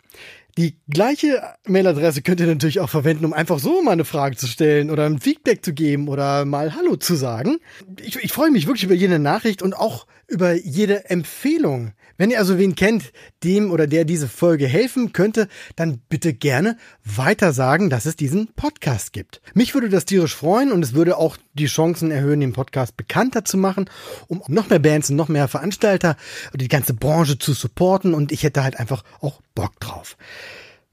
Die 0.59 0.77
gleiche 0.89 1.43
Mailadresse 1.67 2.23
könnt 2.23 2.41
ihr 2.41 2.47
natürlich 2.47 2.81
auch 2.81 2.91
verwenden, 2.91 3.25
um 3.25 3.33
einfach 3.33 3.59
so 3.59 3.83
mal 3.83 3.93
eine 3.93 4.05
Frage 4.05 4.37
zu 4.37 4.47
stellen 4.47 4.91
oder 4.91 5.07
ein 5.07 5.21
Feedback 5.21 5.65
zu 5.65 5.73
geben 5.73 6.09
oder 6.09 6.45
mal 6.45 6.75
Hallo 6.75 6.97
zu 6.97 7.15
sagen. 7.15 7.59
Ich, 8.01 8.17
ich 8.17 8.33
freue 8.33 8.51
mich 8.51 8.67
wirklich 8.67 8.85
über 8.85 8.95
jede 8.95 9.19
Nachricht 9.19 9.63
und 9.63 9.75
auch 9.75 10.07
über 10.27 10.53
jede 10.53 11.09
Empfehlung. 11.09 11.93
Wenn 12.21 12.31
ihr 12.31 12.39
also 12.39 12.59
wen 12.59 12.75
kennt, 12.75 13.15
dem 13.45 13.71
oder 13.71 13.87
der 13.87 14.05
diese 14.05 14.29
Folge 14.29 14.67
helfen 14.67 15.15
könnte, 15.15 15.49
dann 15.75 16.03
bitte 16.11 16.35
gerne 16.35 16.77
weiter 17.03 17.55
sagen, 17.55 17.89
dass 17.89 18.05
es 18.05 18.15
diesen 18.15 18.49
Podcast 18.49 19.15
gibt. 19.15 19.41
Mich 19.55 19.73
würde 19.73 19.89
das 19.89 20.05
tierisch 20.05 20.37
freuen 20.37 20.71
und 20.71 20.83
es 20.83 20.93
würde 20.93 21.17
auch 21.17 21.39
die 21.55 21.65
Chancen 21.65 22.11
erhöhen, 22.11 22.41
den 22.41 22.53
Podcast 22.53 22.99
bekannter 22.99 23.47
zu 23.47 23.57
machen, 23.57 23.89
um 24.29 24.43
noch 24.49 24.69
mehr 24.69 24.81
Bands 24.81 25.09
und 25.09 25.17
noch 25.17 25.29
mehr 25.29 25.49
Veranstalter 25.49 26.19
und 26.53 26.61
die 26.61 26.69
ganze 26.69 26.93
Branche 26.93 27.39
zu 27.39 27.55
supporten 27.55 28.13
und 28.13 28.33
ich 28.33 28.43
hätte 28.43 28.63
halt 28.63 28.79
einfach 28.79 29.03
auch 29.23 29.41
Bock 29.55 29.81
drauf. 29.81 30.19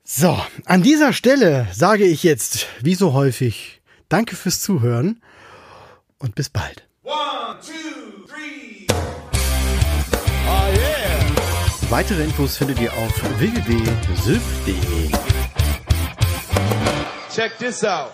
So, 0.06 0.42
an 0.64 0.82
dieser 0.82 1.12
Stelle 1.12 1.68
sage 1.74 2.06
ich 2.06 2.24
jetzt, 2.24 2.68
wie 2.82 2.96
so 2.96 3.12
häufig, 3.12 3.82
danke 4.08 4.38
fürs 4.38 4.62
Zuhören 4.62 5.22
und 6.20 6.36
bis 6.36 6.48
bald. 6.50 6.88
One, 7.04 7.60
two, 7.62 8.17
Weitere 11.90 12.24
Infos 12.24 12.58
findet 12.58 12.80
ihr 12.80 12.92
auf 12.94 13.40
www.sylph.de. 13.40 15.12
Check 17.34 17.58
this 17.58 17.84
out. 17.84 18.12